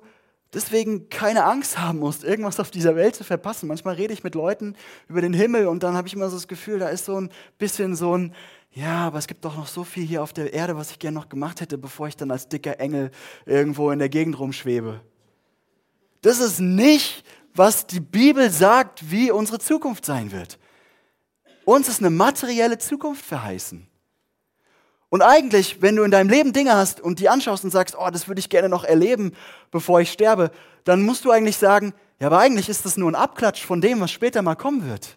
deswegen 0.52 1.08
keine 1.08 1.44
Angst 1.44 1.78
haben 1.78 1.98
musst, 1.98 2.24
irgendwas 2.24 2.60
auf 2.60 2.70
dieser 2.70 2.96
Welt 2.96 3.16
zu 3.16 3.24
verpassen? 3.24 3.66
Manchmal 3.68 3.94
rede 3.94 4.12
ich 4.12 4.22
mit 4.22 4.34
Leuten 4.34 4.76
über 5.08 5.22
den 5.22 5.32
Himmel 5.32 5.66
und 5.66 5.82
dann 5.82 5.94
habe 5.94 6.06
ich 6.08 6.14
immer 6.14 6.28
so 6.28 6.36
das 6.36 6.48
Gefühl, 6.48 6.78
da 6.78 6.88
ist 6.88 7.06
so 7.06 7.18
ein 7.18 7.30
bisschen 7.58 7.96
so 7.96 8.16
ein, 8.16 8.34
ja, 8.72 9.06
aber 9.06 9.18
es 9.18 9.26
gibt 9.26 9.44
doch 9.44 9.56
noch 9.56 9.66
so 9.66 9.84
viel 9.84 10.04
hier 10.04 10.22
auf 10.22 10.32
der 10.32 10.52
Erde, 10.52 10.76
was 10.76 10.90
ich 10.90 10.98
gerne 10.98 11.18
noch 11.18 11.28
gemacht 11.28 11.60
hätte, 11.60 11.78
bevor 11.78 12.08
ich 12.08 12.16
dann 12.16 12.30
als 12.30 12.48
dicker 12.48 12.78
Engel 12.78 13.10
irgendwo 13.46 13.90
in 13.90 13.98
der 13.98 14.10
Gegend 14.10 14.38
rumschwebe. 14.38 15.00
Das 16.20 16.38
ist 16.38 16.60
nicht 16.60 17.24
was 17.54 17.86
die 17.86 18.00
Bibel 18.00 18.50
sagt, 18.50 19.10
wie 19.10 19.30
unsere 19.30 19.58
Zukunft 19.58 20.04
sein 20.04 20.32
wird. 20.32 20.58
Uns 21.64 21.88
ist 21.88 22.00
eine 22.00 22.10
materielle 22.10 22.78
Zukunft 22.78 23.24
verheißen. 23.24 23.86
Und 25.08 25.22
eigentlich, 25.22 25.82
wenn 25.82 25.96
du 25.96 26.04
in 26.04 26.12
deinem 26.12 26.30
Leben 26.30 26.52
Dinge 26.52 26.74
hast 26.74 27.00
und 27.00 27.18
die 27.18 27.28
anschaust 27.28 27.64
und 27.64 27.70
sagst, 27.70 27.96
oh, 27.98 28.10
das 28.10 28.28
würde 28.28 28.38
ich 28.38 28.48
gerne 28.48 28.68
noch 28.68 28.84
erleben, 28.84 29.32
bevor 29.70 30.00
ich 30.00 30.12
sterbe, 30.12 30.52
dann 30.84 31.02
musst 31.02 31.24
du 31.24 31.32
eigentlich 31.32 31.56
sagen, 31.56 31.92
ja, 32.20 32.28
aber 32.28 32.38
eigentlich 32.38 32.68
ist 32.68 32.84
das 32.84 32.96
nur 32.96 33.10
ein 33.10 33.16
Abklatsch 33.16 33.64
von 33.64 33.80
dem, 33.80 34.00
was 34.00 34.12
später 34.12 34.42
mal 34.42 34.54
kommen 34.54 34.88
wird. 34.88 35.16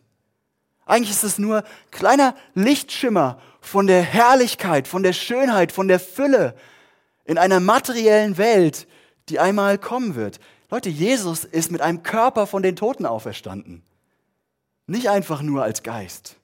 Eigentlich 0.85 1.11
ist 1.11 1.23
es 1.23 1.37
nur 1.37 1.63
kleiner 1.91 2.35
Lichtschimmer 2.55 3.39
von 3.61 3.87
der 3.87 4.01
Herrlichkeit, 4.01 4.87
von 4.87 5.03
der 5.03 5.13
Schönheit, 5.13 5.71
von 5.71 5.87
der 5.87 5.99
Fülle 5.99 6.55
in 7.25 7.37
einer 7.37 7.59
materiellen 7.59 8.37
Welt, 8.37 8.87
die 9.29 9.39
einmal 9.39 9.77
kommen 9.77 10.15
wird. 10.15 10.39
Leute, 10.73 10.89
Jesus 10.89 11.43
ist 11.43 11.71
mit 11.71 11.81
einem 11.81 12.01
Körper 12.01 12.47
von 12.47 12.63
den 12.63 12.75
Toten 12.75 13.05
auferstanden. 13.05 13.83
Nicht 14.87 15.07
einfach 15.07 15.43
nur 15.43 15.61
als 15.61 15.83
Geist. 15.83 16.37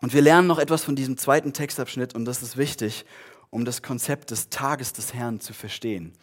Und 0.00 0.14
wir 0.14 0.22
lernen 0.22 0.48
noch 0.48 0.58
etwas 0.58 0.82
von 0.82 0.96
diesem 0.96 1.18
zweiten 1.18 1.52
Textabschnitt 1.52 2.14
und 2.14 2.24
das 2.24 2.42
ist 2.42 2.56
wichtig, 2.56 3.04
um 3.50 3.66
das 3.66 3.82
Konzept 3.82 4.30
des 4.30 4.48
Tages 4.48 4.94
des 4.94 5.12
Herrn 5.12 5.40
zu 5.40 5.52
verstehen. 5.52 6.14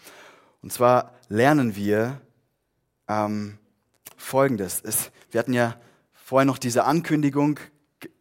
Und 0.64 0.74
zwar 0.74 1.14
lernen 1.28 1.76
wir 1.76 2.22
ähm, 3.08 3.60
Folgendes. 4.18 4.82
Es, 4.84 5.12
wir 5.30 5.40
hatten 5.40 5.54
ja 5.54 5.80
vorher 6.12 6.46
noch 6.46 6.58
diese 6.58 6.86
Ankündigung 6.86 7.60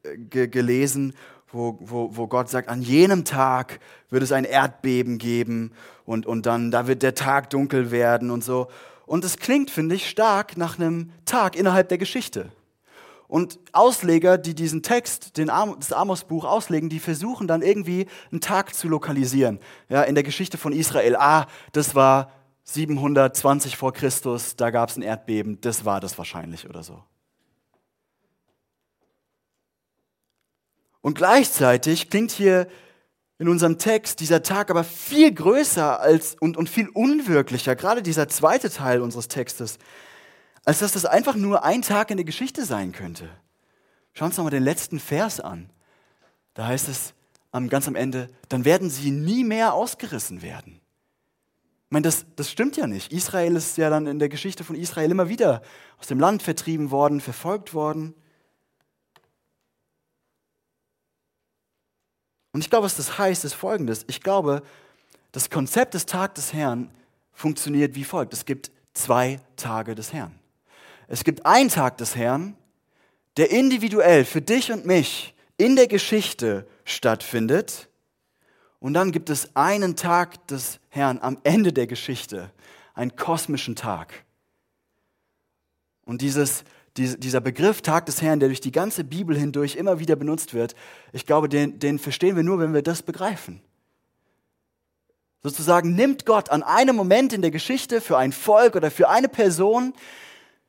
gelesen 0.03 1.15
wo, 1.51 1.79
wo, 1.81 2.11
wo 2.13 2.27
Gott 2.27 2.49
sagt, 2.49 2.69
an 2.69 2.83
jenem 2.83 3.25
Tag 3.25 3.81
wird 4.11 4.23
es 4.23 4.33
ein 4.33 4.45
Erdbeben 4.45 5.19
geben 5.19 5.73
und, 6.05 6.27
und 6.27 6.47
dann, 6.47 6.71
da 6.71 6.87
wird 6.87 7.03
der 7.03 7.15
Tag 7.15 7.51
dunkel 7.51 7.91
werden 7.91 8.31
und 8.31 8.45
so. 8.45 8.69
Und 9.07 9.25
es 9.25 9.39
klingt, 9.39 9.71
finde 9.71 9.95
ich, 9.95 10.09
stark 10.09 10.57
nach 10.57 10.79
einem 10.79 11.13
Tag 11.25 11.57
innerhalb 11.57 11.89
der 11.89 11.99
Geschichte. 11.99 12.51
Und 13.27 13.59
Ausleger, 13.73 14.39
die 14.39 14.55
diesen 14.55 14.83
Text, 14.83 15.37
den 15.37 15.51
Am 15.51 15.77
das 15.79 15.93
Amos-Buch 15.93 16.45
auslegen, 16.45 16.89
die 16.89 16.99
versuchen 16.99 17.47
dann 17.47 17.61
irgendwie 17.61 18.07
einen 18.31 18.41
Tag 18.41 18.75
zu 18.75 18.89
lokalisieren. 18.89 19.61
Ja, 19.91 20.03
in 20.03 20.15
der 20.15 20.25
Geschichte 20.25 20.57
von 20.57 20.73
Israel. 20.73 21.17
Ah, 21.17 21.47
das 21.73 21.95
war 21.95 22.33
720 22.65 23.77
vor 23.77 23.93
Christus, 23.93 24.57
da 24.57 24.71
gab 24.71 24.91
es 24.91 24.97
ein 24.97 25.03
Erdbeben, 25.03 25.59
das 25.61 25.87
war 25.87 26.01
das 26.01 26.19
wahrscheinlich 26.19 26.69
oder 26.69 26.83
so. 26.83 27.03
Und 31.01 31.15
gleichzeitig 31.15 32.11
klingt 32.11 32.31
hier 32.31 32.69
in 33.39 33.49
unserem 33.49 33.79
Text 33.79 34.21
dieser 34.21 34.43
Tag 34.43 34.71
aber 34.71 34.83
viel 34.83 35.33
größer 35.33 36.01
als, 36.01 36.35
und, 36.41 36.57
und 36.57 36.69
viel 36.69 36.89
unwirklicher, 36.89 37.77
gerade 37.77 38.03
dieser 38.03 38.29
zweite 38.29 38.69
Teil 38.69 39.01
unseres 39.01 39.29
Textes, 39.29 39.79
als 40.65 40.81
dass 40.81 40.93
das 40.93 41.05
einfach 41.05 41.37
nur 41.37 41.65
ein 41.65 41.83
Tag 41.83 42.11
in 42.11 42.17
der 42.17 42.27
Geschichte 42.27 42.65
sein 42.65 42.93
könnte. 42.93 43.29
Schauen 44.13 44.27
wir 44.27 44.31
uns 44.31 44.37
nochmal 44.37 44.51
den 44.51 44.65
letzten 44.65 44.99
Vers 44.99 45.39
an. 45.39 45.71
Da 46.55 46.67
heißt 46.67 46.89
es 46.89 47.15
ganz 47.69 47.87
am 47.87 47.95
Ende, 47.95 48.29
dann 48.49 48.65
werden 48.65 48.91
sie 48.91 49.11
nie 49.11 49.45
mehr 49.45 49.75
ausgerissen 49.75 50.43
werden. 50.43 50.81
Ich 51.87 51.93
meine, 51.93 52.03
das, 52.03 52.27
das 52.37 52.51
stimmt 52.51 52.77
ja 52.77 52.87
nicht. 52.87 53.13
Israel 53.13 53.57
ist 53.57 53.79
ja 53.79 53.89
dann 53.89 54.07
in 54.07 54.19
der 54.19 54.29
Geschichte 54.29 54.63
von 54.63 54.77
Israel 54.77 55.11
immer 55.11 55.29
wieder 55.29 55.63
aus 55.99 56.07
dem 56.07 56.21
Land 56.21 56.43
vertrieben 56.43 56.91
worden, 56.91 57.21
verfolgt 57.21 57.73
worden. 57.73 58.15
Und 62.53 62.61
ich 62.61 62.71
glaube, 62.71 62.85
was 62.85 62.97
das 62.97 63.19
heißt, 63.19 63.45
ist 63.45 63.55
folgendes. 63.55 64.05
Ich 64.09 64.21
glaube, 64.21 64.63
das 65.33 65.51
Konzept 65.51 65.95
des 65.95 66.07
Tag 66.07 66.35
des 66.35 66.53
Herrn 66.53 66.91
funktioniert 67.33 67.95
wie 67.95 68.05
folgt. 68.05 68.33
Es 68.33 68.45
gibt 68.45 68.71
zwei 68.95 69.41
Tage 69.57 69.95
des 69.95 70.13
Herrn. 70.13 70.39
Es 71.07 71.25
gibt 71.25 71.47
einen 71.47 71.69
Tag 71.69 71.99
des 71.99 72.17
Herrn, 72.17 72.57
der 73.37 73.51
individuell 73.51 74.25
für 74.25 74.43
dich 74.43 74.73
und 74.73 74.85
mich 74.85 75.35
in 75.57 75.77
der 75.77 75.87
Geschichte 75.87 76.67
stattfindet. 76.85 77.89
Und 78.81 78.95
dann 78.95 79.13
gibt 79.13 79.31
es 79.31 79.55
einen 79.57 79.97
Tag 79.97 80.47
des 80.49 80.81
Herrn 80.89 81.19
am 81.21 81.39
Ende 81.45 81.73
der 81.73 81.87
Geschichte, 81.87 82.51
einen 82.95 83.17
kosmischen 83.17 83.77
Tag. 83.77 84.25
Und 86.05 86.23
dieses 86.23 86.65
dieser 86.99 87.41
Begriff 87.41 87.83
Tag 87.83 88.07
des 88.07 88.23
Herrn, 88.23 88.41
der 88.41 88.49
durch 88.49 88.61
die 88.61 88.73
ganze 88.73 89.05
Bibel 89.05 89.37
hindurch 89.37 89.77
immer 89.77 89.99
wieder 89.99 90.17
benutzt 90.17 90.55
wird, 90.55 90.75
ich 91.13 91.27
glaube, 91.27 91.49
den, 91.49 91.79
den 91.79 91.99
verstehen 91.99 92.37
wir 92.37 92.43
nur, 92.43 92.59
wenn 92.59 92.75
wir 92.75 92.83
das 92.83 93.03
begreifen. 93.03 93.61
Sozusagen 95.43 95.95
nimmt 95.95 96.27
Gott 96.27 96.51
an 96.51 96.63
einem 96.63 96.97
Moment 96.97 97.33
in 97.33 97.43
der 97.43 97.53
Geschichte 97.53 98.01
für 98.01 98.19
ein 98.19 98.33
Volk 98.33 98.75
oder 98.75 98.91
für 98.91 99.09
eine 99.09 99.29
Person 99.29 99.95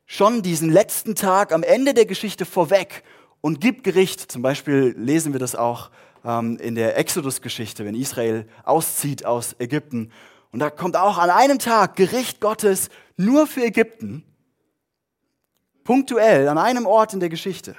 schon 0.06 0.42
diesen 0.42 0.70
letzten 0.70 1.15
Tag 1.15 1.52
am 1.52 1.63
Ende 1.63 1.94
der 1.94 2.06
Geschichte 2.06 2.46
vorweg 2.46 3.04
und 3.42 3.62
gibt 3.62 3.84
Gericht. 3.84 4.32
Zum 4.32 4.42
Beispiel 4.42 4.96
lesen 4.98 5.34
wir 5.34 5.39
das 5.39 5.56
auch 5.56 5.89
ähm, 6.24 6.58
in 6.58 6.76
der 6.76 6.98
Exodus-Geschichte, 6.98 7.84
wenn 7.86 7.96
Israel 7.96 8.48
auszieht 8.63 9.26
aus 9.26 9.56
Ägypten. 9.60 10.12
Und 10.52 10.60
da 10.60 10.70
kommt 10.70 10.96
auch 10.98 11.18
an 11.18 11.30
einem 11.30 11.60
Tag 11.60 11.96
Gericht 11.96 12.42
Gottes 12.42 12.89
nur 13.18 13.48
für 13.48 13.63
Ägypten. 13.63 14.24
Punktuell, 15.89 16.47
an 16.47 16.60
einem 16.60 16.86
Ort 16.86 17.15
in 17.15 17.19
der 17.19 17.30
Geschichte. 17.30 17.75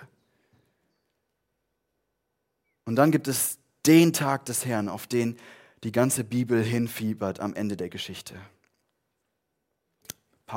Und 2.84 2.96
dann 2.96 3.12
gibt 3.12 3.28
es 3.28 3.58
den 3.86 4.12
Tag 4.12 4.46
des 4.46 4.66
Herrn, 4.66 4.88
auf 4.88 5.06
den 5.06 5.36
die 5.84 5.92
ganze 5.92 6.24
Bibel 6.24 6.60
hinfiebert 6.60 7.38
am 7.38 7.54
Ende 7.54 7.76
der 7.76 7.88
Geschichte. 7.88 8.34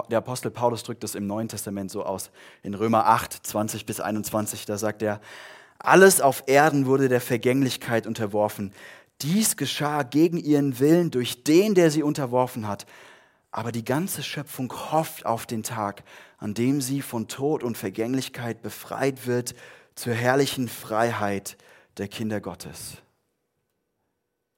Der 0.10 0.18
Apostel 0.18 0.50
Paulus 0.50 0.82
drückt 0.82 1.04
es 1.04 1.14
im 1.14 1.28
Neuen 1.28 1.48
Testament 1.48 1.92
so 1.92 2.04
aus, 2.04 2.32
in 2.64 2.74
Römer 2.74 3.06
8, 3.06 3.46
20 3.46 3.86
bis 3.86 4.00
21, 4.00 4.66
da 4.66 4.80
sagt 4.80 5.04
er, 5.04 5.22
alles 5.78 6.22
auf 6.22 6.46
Erden 6.48 6.88
wurde 6.88 7.08
der 7.08 7.22
Vergänglichkeit 7.22 8.08
unterworfen. 8.08 8.74
Dies 9.22 9.58
geschah 9.58 10.02
gegen 10.02 10.40
ihren 10.40 10.80
Willen 10.80 11.12
durch 11.12 11.44
den, 11.44 11.76
der 11.76 11.92
sie 11.92 12.02
unterworfen 12.02 12.68
hat. 12.68 12.88
Aber 13.52 13.72
die 13.72 13.86
ganze 13.86 14.24
Schöpfung 14.24 14.74
hofft 14.92 15.28
auf 15.28 15.46
den 15.46 15.62
Tag, 15.62 16.04
an 16.44 16.54
dem 16.54 16.82
sie 16.82 17.02
von 17.02 17.30
Tod 17.30 17.64
und 17.64 17.78
Vergänglichkeit 17.78 18.62
befreit 18.62 19.28
wird 19.28 19.56
zur 19.96 20.14
herrlichen 20.14 20.68
Freiheit 20.68 21.58
der 21.96 22.10
Kinder 22.10 22.42
Gottes. 22.42 22.98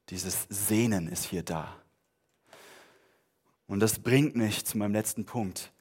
Dieses 0.10 0.48
Sehnen 0.50 1.08
ist 1.08 1.26
hier 1.26 1.44
da. 1.44 1.80
Und 3.68 3.82
das 3.82 4.00
bringt 4.00 4.36
mich 4.36 4.66
zu 4.66 4.80
meinem 4.80 4.94
letzten 4.94 5.26
Punkt. 5.26 5.72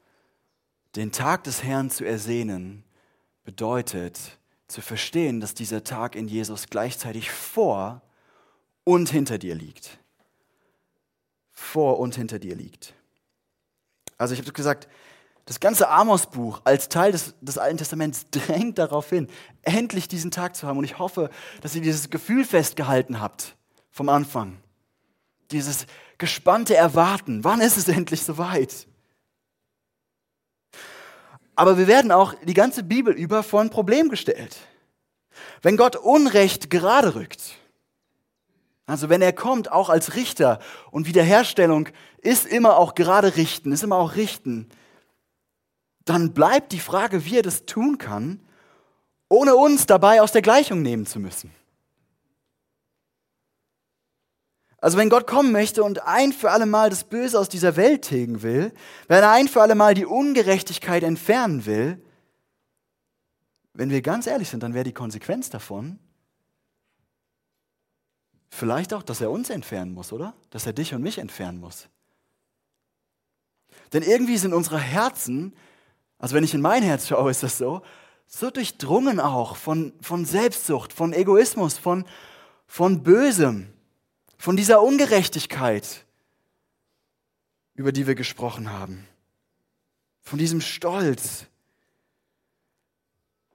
Den 0.94 1.10
Tag 1.10 1.44
des 1.44 1.62
Herrn 1.62 1.88
zu 1.88 2.04
ersehnen 2.04 2.84
bedeutet 3.42 4.38
zu 4.68 4.82
verstehen, 4.82 5.40
dass 5.40 5.54
dieser 5.54 5.84
Tag 5.84 6.16
in 6.16 6.28
Jesus 6.28 6.66
gleichzeitig 6.68 7.30
vor 7.30 8.02
und 8.84 9.08
hinter 9.08 9.38
dir 9.38 9.54
liegt. 9.54 9.98
Vor 11.50 11.98
und 11.98 12.14
hinter 12.14 12.38
dir 12.38 12.56
liegt. 12.56 12.92
Also 14.18 14.34
ich 14.34 14.40
habe 14.40 14.52
gesagt, 14.52 14.86
das 15.46 15.60
ganze 15.60 15.88
Amos-Buch 15.88 16.62
als 16.64 16.88
Teil 16.88 17.12
des, 17.12 17.34
des 17.40 17.58
Alten 17.58 17.78
Testaments 17.78 18.26
drängt 18.30 18.78
darauf 18.78 19.10
hin, 19.10 19.28
endlich 19.62 20.08
diesen 20.08 20.30
Tag 20.30 20.56
zu 20.56 20.66
haben. 20.66 20.78
Und 20.78 20.84
ich 20.84 20.98
hoffe, 20.98 21.30
dass 21.60 21.74
ihr 21.74 21.82
dieses 21.82 22.10
Gefühl 22.10 22.44
festgehalten 22.44 23.20
habt 23.20 23.56
vom 23.90 24.08
Anfang. 24.08 24.56
Dieses 25.50 25.86
gespannte 26.18 26.74
Erwarten. 26.74 27.44
Wann 27.44 27.60
ist 27.60 27.76
es 27.76 27.88
endlich 27.88 28.22
soweit? 28.22 28.86
Aber 31.56 31.78
wir 31.78 31.86
werden 31.86 32.10
auch 32.10 32.34
die 32.44 32.54
ganze 32.54 32.82
Bibel 32.82 33.14
über 33.14 33.42
vor 33.42 33.60
ein 33.60 33.70
Problem 33.70 34.08
gestellt. 34.08 34.56
Wenn 35.62 35.76
Gott 35.76 35.96
Unrecht 35.96 36.70
gerade 36.70 37.14
rückt, 37.14 37.58
also 38.86 39.08
wenn 39.08 39.22
er 39.22 39.32
kommt, 39.32 39.70
auch 39.70 39.88
als 39.88 40.14
Richter 40.14 40.58
und 40.90 41.06
Wiederherstellung 41.06 41.88
ist 42.18 42.46
immer 42.46 42.76
auch 42.76 42.94
gerade 42.94 43.36
richten, 43.36 43.72
ist 43.72 43.82
immer 43.82 43.96
auch 43.96 44.16
richten, 44.16 44.68
dann 46.04 46.32
bleibt 46.32 46.72
die 46.72 46.80
Frage, 46.80 47.24
wie 47.24 47.38
er 47.38 47.42
das 47.42 47.66
tun 47.66 47.98
kann, 47.98 48.40
ohne 49.28 49.56
uns 49.56 49.86
dabei 49.86 50.22
aus 50.22 50.32
der 50.32 50.42
Gleichung 50.42 50.82
nehmen 50.82 51.06
zu 51.06 51.18
müssen. 51.18 51.50
Also 54.78 54.98
wenn 54.98 55.08
Gott 55.08 55.26
kommen 55.26 55.50
möchte 55.50 55.82
und 55.82 56.02
ein 56.02 56.32
für 56.32 56.50
alle 56.50 56.66
Mal 56.66 56.90
das 56.90 57.04
Böse 57.04 57.38
aus 57.38 57.48
dieser 57.48 57.76
Welt 57.76 58.02
tilgen 58.02 58.42
will, 58.42 58.70
wenn 59.08 59.22
er 59.22 59.30
ein 59.30 59.48
für 59.48 59.62
alle 59.62 59.74
Mal 59.74 59.94
die 59.94 60.04
Ungerechtigkeit 60.04 61.02
entfernen 61.02 61.64
will, 61.64 62.04
wenn 63.72 63.88
wir 63.88 64.02
ganz 64.02 64.26
ehrlich 64.26 64.50
sind, 64.50 64.62
dann 64.62 64.74
wäre 64.74 64.84
die 64.84 64.92
Konsequenz 64.92 65.48
davon 65.48 65.98
vielleicht 68.50 68.94
auch, 68.94 69.02
dass 69.02 69.20
er 69.20 69.30
uns 69.30 69.50
entfernen 69.50 69.92
muss, 69.92 70.12
oder? 70.12 70.34
Dass 70.50 70.66
er 70.66 70.72
dich 70.72 70.94
und 70.94 71.02
mich 71.02 71.18
entfernen 71.18 71.58
muss. 71.58 71.88
Denn 73.92 74.02
irgendwie 74.02 74.38
sind 74.38 74.52
unsere 74.52 74.78
Herzen, 74.78 75.54
also 76.24 76.34
wenn 76.34 76.44
ich 76.44 76.54
in 76.54 76.62
mein 76.62 76.82
Herz 76.82 77.06
schaue, 77.06 77.30
ist 77.30 77.42
das 77.42 77.58
so, 77.58 77.82
so 78.26 78.50
durchdrungen 78.50 79.20
auch 79.20 79.56
von, 79.56 79.92
von 80.00 80.24
Selbstsucht, 80.24 80.94
von 80.94 81.12
Egoismus, 81.12 81.76
von, 81.76 82.06
von 82.66 83.02
Bösem 83.02 83.68
von 84.38 84.56
dieser 84.56 84.80
Ungerechtigkeit, 84.82 86.06
über 87.74 87.92
die 87.92 88.06
wir 88.06 88.14
gesprochen 88.14 88.72
haben, 88.72 89.06
von 90.22 90.38
diesem 90.38 90.62
Stolz, 90.62 91.44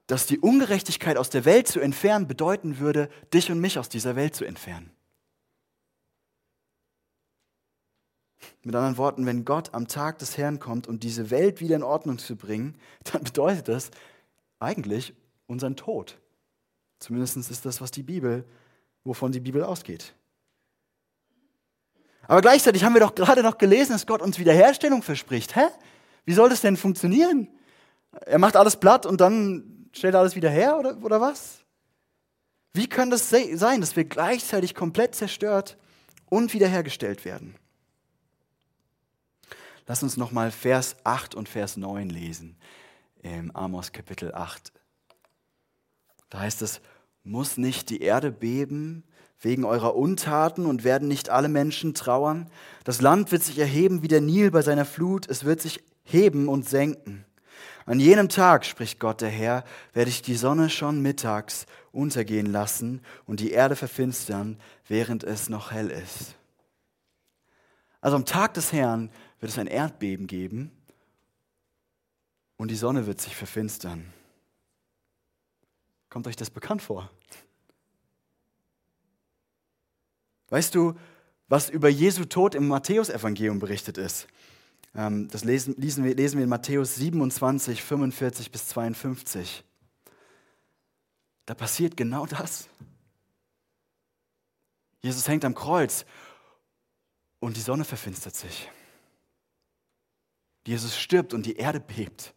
dass 0.06 0.28
die 0.28 0.38
Ungerechtigkeit 0.38 1.18
aus 1.18 1.32
der 1.32 1.46
Welt 1.46 1.68
zu 1.68 1.80
entfernen 1.80 2.28
bedeuten 2.28 2.78
würde, 2.78 3.10
dich 3.34 3.50
und 3.50 3.60
mich 3.60 3.80
aus 3.80 3.90
dieser 3.90 4.16
Welt 4.16 4.36
zu 4.36 4.46
entfernen. 4.46 4.92
Mit 8.64 8.76
anderen 8.76 8.98
Worten, 8.98 9.26
wenn 9.26 9.46
Gott 9.46 9.74
am 9.74 9.88
Tag 9.88 10.20
des 10.20 10.38
Herrn 10.38 10.60
kommt, 10.60 10.88
um 10.88 11.00
diese 11.00 11.30
Welt 11.30 11.62
wieder 11.62 11.76
in 11.76 11.84
Ordnung 11.84 12.18
zu 12.18 12.36
bringen, 12.36 12.76
dann 13.12 13.24
bedeutet 13.24 13.68
das 13.68 13.92
eigentlich 14.60 15.14
unseren 15.48 15.76
Tod. 15.76 16.18
Zumindest 17.00 17.38
ist 17.38 17.66
das, 17.66 17.82
was 17.82 17.92
die 17.92 18.04
Bibel, 18.04 18.46
wovon 19.04 19.32
die 19.32 19.40
Bibel 19.40 19.64
ausgeht. 19.64 20.14
Aber 22.28 22.42
gleichzeitig 22.42 22.84
haben 22.84 22.94
wir 22.94 23.00
doch 23.00 23.16
gerade 23.16 23.42
noch 23.42 23.58
gelesen, 23.58 23.94
dass 23.94 24.06
Gott 24.06 24.22
uns 24.22 24.38
Wiederherstellung 24.38 25.02
verspricht. 25.02 25.56
Hä? 25.56 25.68
Wie 26.26 26.34
soll 26.34 26.50
das 26.50 26.62
denn 26.62 26.78
funktionieren? 26.78 27.48
Er 28.26 28.38
macht 28.38 28.56
alles 28.56 28.76
platt 28.76 29.06
und 29.06 29.20
dann 29.20 29.90
stellt 29.94 30.14
er 30.14 30.20
alles 30.20 30.36
wieder 30.36 30.50
her 30.50 30.78
oder, 30.78 30.98
oder 31.02 31.22
was? 31.22 31.64
Wie 32.74 32.88
kann 32.88 33.10
das 33.10 33.30
sein, 33.30 33.82
dass 33.82 33.96
wir 33.96 34.04
gleichzeitig 34.04 34.76
komplett 34.76 35.16
zerstört 35.16 35.78
und 36.30 36.54
wiederhergestellt 36.54 37.26
werden? 37.26 37.56
Lass 39.90 40.04
uns 40.04 40.18
nochmal 40.18 40.52
Vers 40.52 40.98
8 41.04 41.34
und 41.34 41.50
Vers 41.50 41.76
9 41.76 42.12
lesen 42.12 42.56
im 43.24 43.50
Amos 43.56 43.92
Kapitel 43.92 44.32
8. 44.36 44.72
Da 46.30 46.42
heißt 46.42 46.62
es, 46.62 46.80
muss 47.24 47.58
nicht 47.58 47.90
die 47.90 48.04
Erde 48.04 48.32
beben 48.32 49.04
wegen 49.40 49.66
eurer 49.66 49.96
Untaten 49.96 50.68
und 50.68 50.84
werden 50.84 51.08
nicht 51.08 51.32
alle 51.32 51.50
Menschen 51.50 51.96
trauern? 51.96 52.52
Das 52.84 53.02
Land 53.02 53.32
wird 53.32 53.42
sich 53.42 53.58
erheben 53.58 54.04
wie 54.04 54.08
der 54.08 54.22
Nil 54.22 54.52
bei 54.52 54.62
seiner 54.62 54.86
Flut, 54.86 55.28
es 55.28 55.44
wird 55.44 55.60
sich 55.60 55.84
heben 56.04 56.50
und 56.50 56.70
senken. 56.70 57.26
An 57.88 58.00
jenem 58.00 58.30
Tag, 58.30 58.66
spricht 58.66 59.00
Gott 59.00 59.22
der 59.22 59.30
Herr, 59.30 59.64
werde 59.94 60.12
ich 60.12 60.22
die 60.22 60.36
Sonne 60.36 60.70
schon 60.70 61.02
mittags 61.02 61.66
untergehen 61.92 62.52
lassen 62.52 63.02
und 63.26 63.40
die 63.40 63.54
Erde 63.54 63.76
verfinstern, 63.76 64.60
während 64.88 65.24
es 65.24 65.50
noch 65.50 65.72
hell 65.72 65.90
ist. 65.90 66.36
Also 68.02 68.16
am 68.16 68.26
Tag 68.26 68.54
des 68.54 68.72
Herrn 68.72 69.10
wird 69.40 69.52
es 69.52 69.58
ein 69.58 69.68
Erdbeben 69.68 70.28
geben 70.28 70.72
und 72.58 72.70
die 72.72 72.76
Sonne 72.76 73.08
wird 73.08 73.22
sich 73.22 73.36
verfinstern. 73.36 74.14
Kommt 76.10 76.28
euch 76.28 76.36
das 76.36 76.50
bekannt 76.50 76.82
vor? 76.82 77.10
Weißt 80.50 80.74
du, 80.74 80.96
was 81.48 81.70
über 81.70 81.90
Jesu 81.90 82.26
Tod 82.26 82.56
im 82.56 82.68
Matthäusevangelium 82.68 83.60
berichtet 83.60 83.98
ist? 83.98 84.28
Ähm, 84.96 85.28
das 85.30 85.44
lesen, 85.44 85.76
lesen, 85.78 86.04
wir, 86.04 86.16
lesen 86.16 86.38
wir 86.38 86.44
in 86.44 86.50
Matthäus 86.50 86.96
27, 86.96 87.84
45 87.84 88.52
bis 88.52 88.68
52. 88.68 89.64
Da 91.46 91.54
passiert 91.54 91.96
genau 91.96 92.26
das. 92.26 92.68
Jesus 95.02 95.28
hängt 95.28 95.46
am 95.46 95.56
Kreuz 95.56 96.06
und 97.40 97.56
die 97.56 97.62
Sonne 97.62 97.86
verfinstert 97.86 98.36
sich. 98.36 98.70
Jesus 100.66 100.98
stirbt 100.98 101.34
und 101.34 101.46
die 101.46 101.58
Erde 101.58 101.80
bebt. 101.80 102.34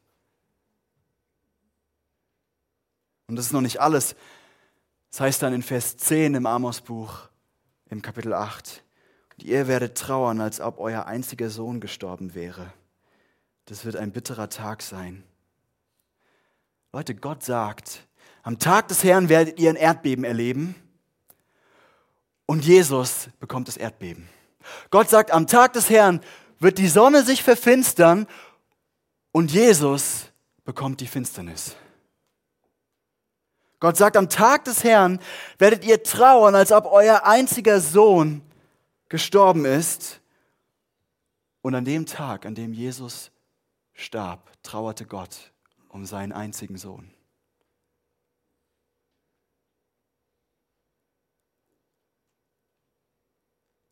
Und 3.27 3.37
das 3.37 3.47
ist 3.47 3.53
noch 3.53 3.61
nicht 3.61 3.81
alles. 3.81 4.15
Das 5.11 5.21
heißt 5.21 5.43
dann 5.43 5.53
in 5.53 5.63
Vers 5.63 5.97
10 5.97 6.35
im 6.35 6.47
Amos-Buch, 6.47 7.29
im 7.91 8.03
Kapitel 8.03 8.33
8. 8.33 8.83
Und 9.33 9.45
ihr 9.45 9.69
werdet 9.69 9.97
trauern, 9.97 10.41
als 10.41 10.61
ob 10.61 10.79
euer 10.79 11.07
einziger 11.07 11.51
Sohn 11.51 11.81
gestorben 11.81 12.35
wäre. 12.35 12.73
Das 13.67 13.85
wird 13.85 13.97
ein 13.97 14.13
bitterer 14.13 14.49
Tag 14.49 14.83
sein. 14.83 15.25
Leute, 16.93 17.15
Gott 17.15 17.43
sagt, 17.43 18.07
am 18.43 18.59
Tag 18.59 18.89
des 18.89 19.05
Herrn 19.05 19.29
werdet 19.29 19.59
ihr 19.59 19.71
ein 19.71 19.77
Erdbeben 19.77 20.25
erleben 20.25 20.75
und 22.45 22.65
Jesus 22.65 23.31
bekommt 23.41 23.69
das 23.69 23.77
Erdbeben. 23.77 24.29
Gott 24.91 25.09
sagt, 25.09 25.31
am 25.31 25.47
Tag 25.47 25.73
des 25.73 25.89
Herrn 25.91 26.21
wird 26.63 26.79
die 26.79 26.89
Sonne 26.89 27.25
sich 27.25 27.43
verfinstern 27.43 28.27
und 29.33 29.51
Jesus 29.51 30.27
bekommt 30.65 31.01
die 31.01 31.07
Finsternis. 31.07 31.75
Gott 33.81 33.97
sagt, 33.97 34.17
am 34.17 34.29
Tag 34.29 34.65
des 34.65 34.85
Herrn 34.85 35.19
werdet 35.59 35.85
ihr 35.85 36.05
trauern, 36.05 36.55
als 36.55 36.71
ob 36.71 36.87
euer 36.87 37.25
einziger 37.25 37.81
Sohn 37.81 38.43
gestorben 39.09 39.65
ist. 39.65 40.21
Und 41.63 41.75
an 41.75 41.85
dem 41.85 42.07
Tag, 42.07 42.47
an 42.47 42.55
dem 42.55 42.73
Jesus 42.73 43.33
starb, 43.93 44.53
trauerte 44.63 45.05
Gott 45.05 45.53
um 45.89 46.07
seinen 46.07 46.33
einzigen 46.33 46.79
Sohn. 46.79 47.13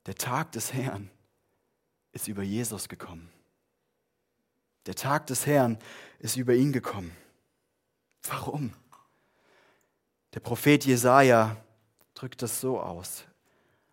Der 0.07 0.15
Tag 0.15 0.53
des 0.53 0.73
Herrn 0.73 1.11
ist 2.13 2.29
über 2.29 2.43
Jesus 2.43 2.89
gekommen. 2.89 3.31
Der 4.87 4.95
Tag 4.95 5.27
des 5.27 5.47
Herrn 5.47 5.79
ist 6.19 6.37
über 6.37 6.55
ihn 6.55 6.73
gekommen. 6.73 7.13
Warum? 8.23 8.73
Der 10.35 10.41
Prophet 10.41 10.85
Jesaja 10.85 11.57
drückt 12.15 12.43
das 12.43 12.61
so 12.61 12.81
aus. 12.81 13.25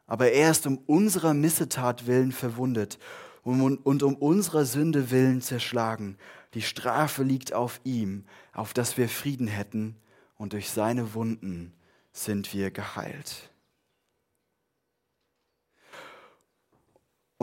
aber 0.08 0.32
er 0.32 0.52
ist 0.52 0.66
um 0.66 0.78
unserer 0.88 1.34
Missetat 1.34 2.08
willen 2.08 2.32
verwundet 2.32 2.98
und 3.44 4.04
um 4.04 4.16
unserer 4.16 4.66
Sünde 4.66 5.12
willen 5.12 5.42
zerschlagen. 5.42 6.18
Die 6.54 6.62
Strafe 6.62 7.24
liegt 7.24 7.54
auf 7.54 7.80
ihm, 7.84 8.26
auf 8.54 8.74
dass 8.74 8.98
wir 8.98 9.10
Frieden 9.10 9.48
hätten, 9.48 9.98
und 10.36 10.54
durch 10.54 10.70
seine 10.70 11.14
Wunden 11.14 11.74
sind 12.12 12.54
wir 12.54 12.72
geheilt. 12.72 13.52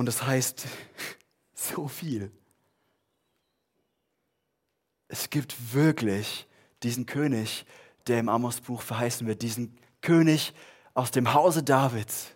Und 0.05 0.07
das 0.09 0.27
heißt 0.27 0.67
so 1.55 1.89
viel. 1.89 2.31
Es 5.09 5.31
gibt 5.31 5.73
wirklich 5.73 6.47
diesen 6.83 7.07
König, 7.07 7.65
der 8.07 8.21
im 8.21 8.29
Amos-Buch 8.29 8.83
verheißen 8.83 9.27
wird, 9.27 9.41
diesen 9.41 9.79
König 10.03 10.53
aus 10.93 11.11
dem 11.11 11.33
Hause 11.33 11.63
Davids. 11.63 12.33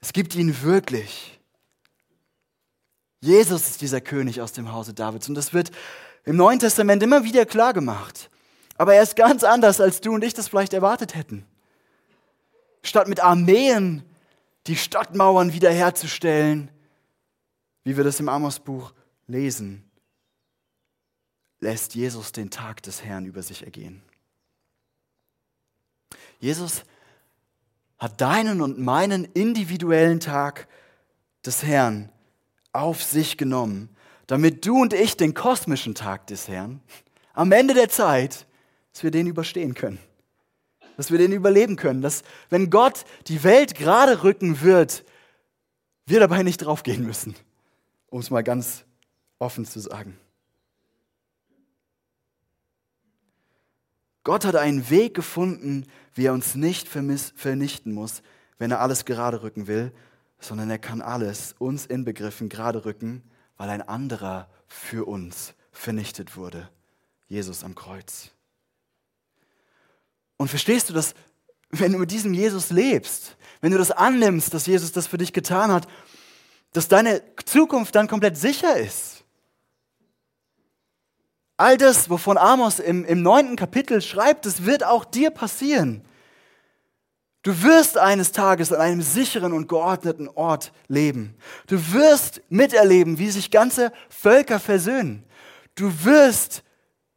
Es 0.00 0.14
gibt 0.14 0.34
ihn 0.34 0.62
wirklich. 0.62 1.38
Jesus 3.20 3.68
ist 3.68 3.82
dieser 3.82 4.00
König 4.00 4.40
aus 4.40 4.54
dem 4.54 4.72
Hause 4.72 4.94
Davids. 4.94 5.28
Und 5.28 5.34
das 5.34 5.52
wird 5.52 5.72
im 6.24 6.36
Neuen 6.36 6.58
Testament 6.58 7.02
immer 7.02 7.22
wieder 7.24 7.44
klar 7.44 7.74
gemacht. 7.74 8.30
Aber 8.78 8.94
er 8.94 9.02
ist 9.02 9.14
ganz 9.14 9.44
anders, 9.44 9.78
als 9.78 10.00
du 10.00 10.14
und 10.14 10.24
ich 10.24 10.32
das 10.32 10.48
vielleicht 10.48 10.72
erwartet 10.72 11.14
hätten. 11.14 11.44
Statt 12.82 13.08
mit 13.08 13.20
Armeen 13.20 14.07
die 14.68 14.76
Stadtmauern 14.76 15.52
wiederherzustellen, 15.52 16.70
wie 17.84 17.96
wir 17.96 18.04
das 18.04 18.20
im 18.20 18.28
Amos-Buch 18.28 18.92
lesen, 19.26 19.90
lässt 21.60 21.94
Jesus 21.94 22.32
den 22.32 22.50
Tag 22.50 22.82
des 22.82 23.02
Herrn 23.02 23.24
über 23.24 23.42
sich 23.42 23.64
ergehen. 23.64 24.02
Jesus 26.38 26.84
hat 27.98 28.20
deinen 28.20 28.60
und 28.60 28.78
meinen 28.78 29.24
individuellen 29.24 30.20
Tag 30.20 30.68
des 31.44 31.64
Herrn 31.64 32.12
auf 32.72 33.02
sich 33.02 33.36
genommen, 33.36 33.88
damit 34.26 34.64
du 34.66 34.80
und 34.80 34.92
ich 34.92 35.16
den 35.16 35.34
kosmischen 35.34 35.94
Tag 35.94 36.26
des 36.28 36.46
Herrn 36.46 36.80
am 37.32 37.50
Ende 37.52 37.74
der 37.74 37.88
Zeit, 37.88 38.46
dass 38.92 39.02
wir 39.02 39.10
den 39.10 39.26
überstehen 39.26 39.74
können. 39.74 39.98
Dass 40.98 41.10
wir 41.10 41.16
den 41.16 41.32
überleben 41.32 41.76
können. 41.76 42.02
Dass, 42.02 42.22
wenn 42.50 42.68
Gott 42.68 43.06
die 43.28 43.42
Welt 43.42 43.74
gerade 43.74 44.22
rücken 44.22 44.60
wird, 44.60 45.04
wir 46.04 46.20
dabei 46.20 46.42
nicht 46.42 46.58
draufgehen 46.58 47.06
müssen. 47.06 47.34
Um 48.10 48.20
es 48.20 48.28
mal 48.28 48.42
ganz 48.42 48.84
offen 49.38 49.64
zu 49.64 49.80
sagen. 49.80 50.18
Gott 54.24 54.44
hat 54.44 54.56
einen 54.56 54.90
Weg 54.90 55.14
gefunden, 55.14 55.86
wie 56.12 56.26
er 56.26 56.34
uns 56.34 56.54
nicht 56.54 56.86
vernichten 56.86 57.94
muss, 57.94 58.22
wenn 58.58 58.70
er 58.70 58.80
alles 58.80 59.06
gerade 59.06 59.42
rücken 59.42 59.66
will, 59.66 59.92
sondern 60.38 60.68
er 60.68 60.78
kann 60.78 61.00
alles, 61.00 61.54
uns 61.58 61.86
inbegriffen, 61.86 62.50
gerade 62.50 62.84
rücken, 62.84 63.22
weil 63.56 63.70
ein 63.70 63.80
anderer 63.80 64.50
für 64.66 65.06
uns 65.06 65.54
vernichtet 65.72 66.36
wurde. 66.36 66.68
Jesus 67.28 67.64
am 67.64 67.74
Kreuz. 67.74 68.32
Und 70.38 70.48
verstehst 70.48 70.88
du 70.88 70.94
das, 70.94 71.14
wenn 71.70 71.92
du 71.92 71.98
mit 71.98 72.10
diesem 72.10 72.32
Jesus 72.32 72.70
lebst, 72.70 73.36
wenn 73.60 73.72
du 73.72 73.78
das 73.78 73.90
annimmst, 73.90 74.54
dass 74.54 74.64
Jesus 74.64 74.92
das 74.92 75.06
für 75.06 75.18
dich 75.18 75.34
getan 75.34 75.70
hat, 75.70 75.86
dass 76.72 76.88
deine 76.88 77.22
Zukunft 77.44 77.94
dann 77.94 78.08
komplett 78.08 78.38
sicher 78.38 78.78
ist? 78.78 79.24
All 81.58 81.76
das, 81.76 82.08
wovon 82.08 82.38
Amos 82.38 82.78
im, 82.78 83.04
im 83.04 83.20
neunten 83.20 83.56
Kapitel 83.56 84.00
schreibt, 84.00 84.46
das 84.46 84.64
wird 84.64 84.84
auch 84.84 85.04
dir 85.04 85.30
passieren. 85.30 86.02
Du 87.42 87.62
wirst 87.62 87.98
eines 87.98 88.30
Tages 88.30 88.72
an 88.72 88.80
einem 88.80 89.02
sicheren 89.02 89.52
und 89.52 89.68
geordneten 89.68 90.28
Ort 90.28 90.72
leben. 90.86 91.34
Du 91.66 91.92
wirst 91.92 92.42
miterleben, 92.48 93.18
wie 93.18 93.30
sich 93.30 93.50
ganze 93.50 93.92
Völker 94.08 94.60
versöhnen. 94.60 95.24
Du 95.74 95.92
wirst 96.04 96.62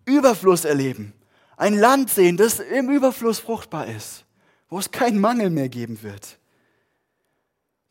Überfluss 0.06 0.66
erleben. 0.66 1.14
Ein 1.62 1.76
Land 1.76 2.10
sehen, 2.10 2.38
das 2.38 2.60
im 2.60 2.90
Überfluss 2.90 3.38
fruchtbar 3.38 3.86
ist, 3.86 4.26
wo 4.68 4.80
es 4.80 4.90
keinen 4.90 5.20
Mangel 5.20 5.52
mehr 5.52 5.70
geben 5.70 6.02
wird. 6.02 6.40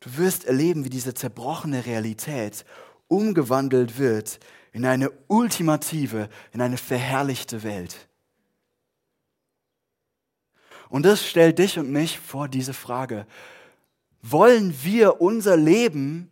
Du 0.01 0.17
wirst 0.17 0.43
erleben, 0.43 0.83
wie 0.83 0.89
diese 0.89 1.13
zerbrochene 1.13 1.85
Realität 1.85 2.65
umgewandelt 3.07 3.97
wird 3.97 4.41
in 4.73 4.85
eine 4.85 5.09
ultimative, 5.27 6.27
in 6.51 6.59
eine 6.59 6.75
verherrlichte 6.75 7.63
Welt. 7.63 8.09
Und 10.89 11.03
das 11.05 11.25
stellt 11.25 11.57
dich 11.57 11.79
und 11.79 11.89
mich 11.89 12.19
vor 12.19 12.49
diese 12.49 12.73
Frage. 12.73 13.25
Wollen 14.21 14.75
wir 14.83 15.21
unser 15.21 15.55
Leben 15.55 16.29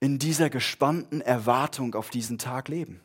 in 0.00 0.18
dieser 0.18 0.48
gespannten 0.48 1.20
Erwartung 1.20 1.94
auf 1.94 2.08
diesen 2.08 2.38
Tag 2.38 2.68
leben? 2.68 3.02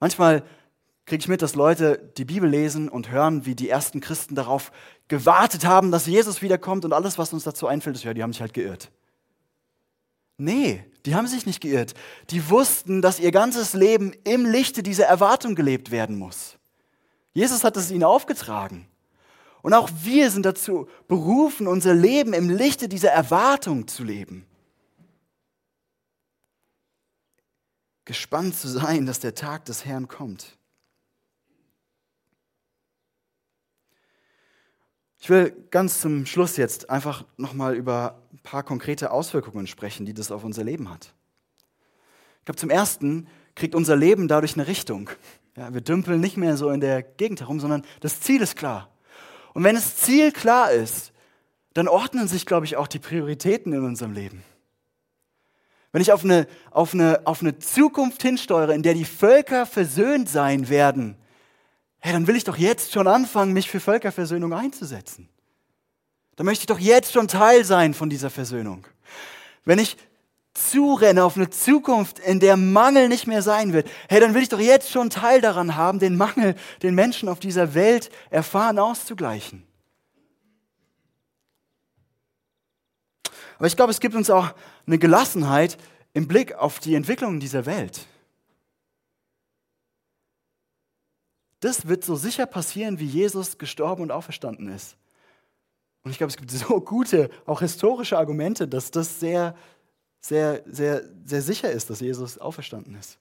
Manchmal 0.00 0.42
kriege 1.08 1.22
ich 1.22 1.28
mit, 1.28 1.40
dass 1.40 1.54
Leute 1.54 2.12
die 2.18 2.26
Bibel 2.26 2.48
lesen 2.48 2.88
und 2.88 3.10
hören, 3.10 3.46
wie 3.46 3.54
die 3.54 3.68
ersten 3.68 4.00
Christen 4.00 4.34
darauf 4.34 4.70
gewartet 5.08 5.64
haben, 5.64 5.90
dass 5.90 6.06
Jesus 6.06 6.42
wiederkommt 6.42 6.84
und 6.84 6.92
alles, 6.92 7.16
was 7.16 7.32
uns 7.32 7.44
dazu 7.44 7.66
einfällt, 7.66 7.96
ist, 7.96 8.04
ja, 8.04 8.12
die 8.12 8.22
haben 8.22 8.32
sich 8.32 8.42
halt 8.42 8.52
geirrt. 8.52 8.90
Nee, 10.36 10.84
die 11.06 11.14
haben 11.14 11.26
sich 11.26 11.46
nicht 11.46 11.62
geirrt. 11.62 11.94
Die 12.30 12.50
wussten, 12.50 13.00
dass 13.00 13.18
ihr 13.18 13.32
ganzes 13.32 13.72
Leben 13.72 14.12
im 14.24 14.44
Lichte 14.44 14.82
dieser 14.82 15.06
Erwartung 15.06 15.54
gelebt 15.54 15.90
werden 15.90 16.16
muss. 16.16 16.58
Jesus 17.32 17.64
hat 17.64 17.76
es 17.78 17.90
ihnen 17.90 18.04
aufgetragen. 18.04 18.86
Und 19.62 19.72
auch 19.72 19.88
wir 20.02 20.30
sind 20.30 20.44
dazu 20.44 20.88
berufen, 21.08 21.66
unser 21.66 21.94
Leben 21.94 22.34
im 22.34 22.50
Lichte 22.50 22.88
dieser 22.88 23.10
Erwartung 23.10 23.88
zu 23.88 24.04
leben. 24.04 24.46
Gespannt 28.04 28.54
zu 28.56 28.68
sein, 28.68 29.06
dass 29.06 29.20
der 29.20 29.34
Tag 29.34 29.64
des 29.64 29.86
Herrn 29.86 30.06
kommt. 30.06 30.57
Ich 35.20 35.28
will 35.30 35.54
ganz 35.70 36.00
zum 36.00 36.26
Schluss 36.26 36.56
jetzt 36.56 36.90
einfach 36.90 37.24
nochmal 37.36 37.74
über 37.74 38.22
ein 38.32 38.38
paar 38.42 38.62
konkrete 38.62 39.10
Auswirkungen 39.10 39.66
sprechen, 39.66 40.06
die 40.06 40.14
das 40.14 40.30
auf 40.30 40.44
unser 40.44 40.64
Leben 40.64 40.88
hat. 40.90 41.12
Ich 42.40 42.44
glaube, 42.44 42.58
zum 42.58 42.70
Ersten 42.70 43.26
kriegt 43.54 43.74
unser 43.74 43.96
Leben 43.96 44.28
dadurch 44.28 44.54
eine 44.54 44.68
Richtung. 44.68 45.10
Ja, 45.56 45.74
wir 45.74 45.80
dümpeln 45.80 46.20
nicht 46.20 46.36
mehr 46.36 46.56
so 46.56 46.70
in 46.70 46.80
der 46.80 47.02
Gegend 47.02 47.40
herum, 47.40 47.58
sondern 47.58 47.84
das 48.00 48.20
Ziel 48.20 48.40
ist 48.40 48.56
klar. 48.56 48.90
Und 49.54 49.64
wenn 49.64 49.74
das 49.74 49.96
Ziel 49.96 50.30
klar 50.30 50.70
ist, 50.70 51.12
dann 51.74 51.88
ordnen 51.88 52.28
sich, 52.28 52.46
glaube 52.46 52.64
ich, 52.64 52.76
auch 52.76 52.86
die 52.86 53.00
Prioritäten 53.00 53.72
in 53.72 53.84
unserem 53.84 54.12
Leben. 54.12 54.44
Wenn 55.90 56.02
ich 56.02 56.12
auf 56.12 56.22
eine, 56.22 56.46
auf 56.70 56.94
eine, 56.94 57.22
auf 57.24 57.40
eine 57.40 57.58
Zukunft 57.58 58.22
hinsteuere, 58.22 58.74
in 58.74 58.82
der 58.82 58.94
die 58.94 59.04
Völker 59.04 59.66
versöhnt 59.66 60.28
sein 60.28 60.68
werden, 60.68 61.16
hey, 62.00 62.12
dann 62.12 62.26
will 62.26 62.36
ich 62.36 62.44
doch 62.44 62.56
jetzt 62.56 62.92
schon 62.92 63.06
anfangen, 63.06 63.52
mich 63.52 63.70
für 63.70 63.80
Völkerversöhnung 63.80 64.52
einzusetzen. 64.52 65.28
Dann 66.36 66.46
möchte 66.46 66.62
ich 66.62 66.66
doch 66.66 66.78
jetzt 66.78 67.12
schon 67.12 67.28
Teil 67.28 67.64
sein 67.64 67.94
von 67.94 68.08
dieser 68.08 68.30
Versöhnung. 68.30 68.86
Wenn 69.64 69.78
ich 69.78 69.96
zurenne 70.54 71.24
auf 71.24 71.36
eine 71.36 71.50
Zukunft, 71.50 72.18
in 72.18 72.40
der 72.40 72.56
Mangel 72.56 73.08
nicht 73.08 73.26
mehr 73.26 73.42
sein 73.42 73.72
wird, 73.72 73.88
hey, 74.08 74.20
dann 74.20 74.34
will 74.34 74.42
ich 74.42 74.48
doch 74.48 74.60
jetzt 74.60 74.90
schon 74.90 75.10
Teil 75.10 75.40
daran 75.40 75.76
haben, 75.76 75.98
den 75.98 76.16
Mangel, 76.16 76.54
den 76.82 76.94
Menschen 76.94 77.28
auf 77.28 77.38
dieser 77.38 77.74
Welt 77.74 78.10
erfahren, 78.30 78.78
auszugleichen. 78.78 79.64
Aber 83.58 83.66
ich 83.66 83.76
glaube, 83.76 83.90
es 83.90 84.00
gibt 84.00 84.14
uns 84.14 84.30
auch 84.30 84.54
eine 84.86 84.98
Gelassenheit 84.98 85.76
im 86.14 86.28
Blick 86.28 86.54
auf 86.54 86.78
die 86.78 86.94
Entwicklung 86.94 87.40
dieser 87.40 87.66
Welt. 87.66 88.06
Das 91.60 91.88
wird 91.88 92.04
so 92.04 92.14
sicher 92.14 92.46
passieren, 92.46 92.98
wie 92.98 93.06
Jesus 93.06 93.58
gestorben 93.58 94.02
und 94.02 94.12
auferstanden 94.12 94.68
ist. 94.68 94.96
Und 96.02 96.12
ich 96.12 96.18
glaube, 96.18 96.30
es 96.30 96.36
gibt 96.36 96.50
so 96.50 96.80
gute, 96.80 97.30
auch 97.46 97.60
historische 97.60 98.16
Argumente, 98.16 98.68
dass 98.68 98.90
das 98.90 99.18
sehr, 99.20 99.56
sehr, 100.20 100.62
sehr, 100.66 101.02
sehr 101.24 101.42
sicher 101.42 101.70
ist, 101.70 101.90
dass 101.90 102.00
Jesus 102.00 102.38
auferstanden 102.38 102.94
ist. 102.94 103.18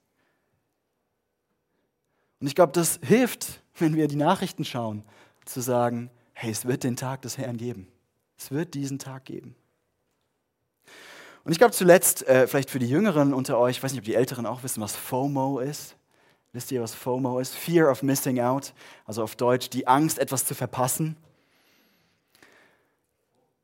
Und 2.40 2.48
ich 2.48 2.56
glaube, 2.56 2.74
das 2.74 3.00
hilft, 3.02 3.62
wenn 3.78 3.96
wir 3.96 4.08
die 4.08 4.16
Nachrichten 4.16 4.64
schauen, 4.64 5.04
zu 5.46 5.62
sagen, 5.62 6.12
hey, 6.34 6.52
es 6.52 6.66
wird 6.66 6.84
den 6.84 6.96
Tag 6.96 7.24
des 7.24 7.38
Herrn 7.38 7.58
geben. 7.58 7.88
Es 8.38 8.52
wird 8.52 8.76
diesen 8.76 9.00
Tag 9.00 9.26
geben. 9.26 9.56
Und 11.44 11.52
ich 11.52 11.58
glaube 11.58 11.74
zuletzt, 11.74 12.28
äh, 12.28 12.46
vielleicht 12.46 12.70
für 12.70 12.78
die 12.78 12.90
Jüngeren 12.90 13.34
unter 13.34 13.58
euch, 13.58 13.78
ich 13.78 13.84
weiß 13.84 13.94
nicht, 13.94 14.02
ob 14.02 14.06
die 14.06 14.16
Älteren 14.16 14.46
auch 14.46 14.64
wissen, 14.64 14.82
was 14.82 14.96
FOMO 14.96 15.60
ist. 15.60 15.96
Wisst 16.54 16.72
ihr, 16.72 16.82
was 16.82 16.94
FOMO 16.94 17.40
ist? 17.40 17.56
Fear 17.56 17.92
of 17.92 18.04
Missing 18.04 18.40
Out, 18.40 18.74
also 19.06 19.24
auf 19.24 19.36
Deutsch 19.36 19.70
die 19.70 19.88
Angst, 19.88 20.18
etwas 20.18 20.46
zu 20.46 20.56
verpassen. 20.56 21.18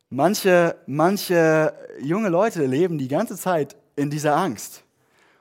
Manche, 0.10 0.76
manche 0.86 1.74
junge 2.00 2.30
Leute 2.30 2.66
leben 2.66 2.98
die 2.98 3.08
ganze 3.08 3.36
Zeit 3.36 3.76
in 3.96 4.12
dieser 4.12 4.36
Angst. 4.36 4.84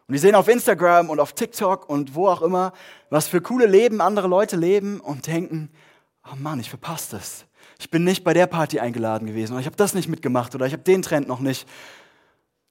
Und 0.07 0.15
die 0.15 0.19
sehen 0.19 0.35
auf 0.35 0.49
Instagram 0.49 1.11
und 1.11 1.21
auf 1.21 1.35
TikTok 1.35 1.89
und 1.89 2.15
wo 2.15 2.29
auch 2.29 2.43
immer, 2.43 2.73
was 3.11 3.29
für 3.29 3.41
coole 3.41 3.67
Leben 3.67 4.01
andere 4.01 4.29
Leute 4.29 4.57
leben 4.57 5.01
und 5.01 5.27
denken, 5.27 5.71
oh 6.31 6.37
Mann, 6.37 6.61
ich 6.61 6.71
verpasse 6.71 7.17
das. 7.17 7.45
Ich 7.79 7.91
bin 7.91 8.05
nicht 8.05 8.25
bei 8.25 8.33
der 8.33 8.47
Party 8.47 8.81
eingeladen 8.81 9.27
gewesen 9.27 9.53
oder 9.53 9.61
ich 9.61 9.67
habe 9.67 9.77
das 9.77 9.95
nicht 9.95 10.09
mitgemacht 10.09 10.55
oder 10.55 10.67
ich 10.67 10.73
habe 10.73 10.83
den 10.83 11.03
Trend 11.03 11.29
noch 11.29 11.41
nicht. 11.41 11.69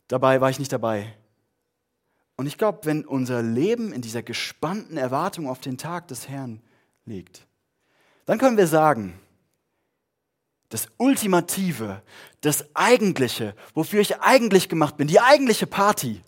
Dabei 0.07 0.41
war 0.41 0.49
ich 0.49 0.59
nicht 0.59 0.71
dabei. 0.71 1.13
Und 2.41 2.47
ich 2.47 2.57
glaube, 2.57 2.79
wenn 2.85 3.05
unser 3.05 3.43
Leben 3.43 3.93
in 3.93 4.01
dieser 4.01 4.23
gespannten 4.23 4.97
Erwartung 4.97 5.47
auf 5.47 5.59
den 5.59 5.77
Tag 5.77 6.07
des 6.07 6.27
Herrn 6.27 6.59
liegt, 7.05 7.45
dann 8.25 8.39
können 8.39 8.57
wir 8.57 8.65
sagen, 8.65 9.13
das 10.69 10.87
Ultimative, 10.97 12.01
das 12.41 12.65
Eigentliche, 12.75 13.53
wofür 13.75 14.01
ich 14.01 14.21
eigentlich 14.21 14.69
gemacht 14.69 14.97
bin, 14.97 15.07
die 15.07 15.19
eigentliche 15.19 15.67
Party, 15.67 16.19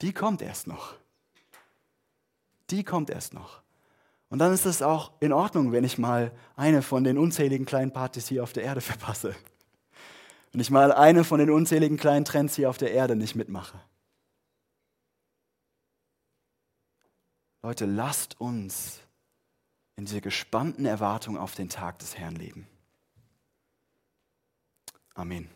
die 0.00 0.12
kommt 0.12 0.42
erst 0.42 0.68
noch. 0.68 0.94
Die 2.70 2.84
kommt 2.84 3.10
erst 3.10 3.34
noch. 3.34 3.62
Und 4.28 4.38
dann 4.38 4.52
ist 4.52 4.64
es 4.64 4.80
auch 4.80 5.10
in 5.18 5.32
Ordnung, 5.32 5.72
wenn 5.72 5.82
ich 5.82 5.98
mal 5.98 6.30
eine 6.54 6.82
von 6.82 7.02
den 7.02 7.18
unzähligen 7.18 7.66
kleinen 7.66 7.92
Partys 7.92 8.28
hier 8.28 8.44
auf 8.44 8.52
der 8.52 8.62
Erde 8.62 8.80
verpasse. 8.80 9.34
Wenn 10.52 10.60
ich 10.60 10.70
mal 10.70 10.92
eine 10.92 11.24
von 11.24 11.40
den 11.40 11.50
unzähligen 11.50 11.96
kleinen 11.96 12.24
Trends 12.24 12.54
hier 12.54 12.70
auf 12.70 12.78
der 12.78 12.92
Erde 12.92 13.16
nicht 13.16 13.34
mitmache. 13.34 13.76
Leute, 17.62 17.84
lasst 17.84 18.40
uns 18.40 19.00
in 19.96 20.06
dieser 20.06 20.22
gespannten 20.22 20.86
Erwartung 20.86 21.36
auf 21.36 21.54
den 21.54 21.68
Tag 21.68 21.98
des 21.98 22.16
Herrn 22.16 22.36
leben. 22.36 22.66
Amen. 25.14 25.50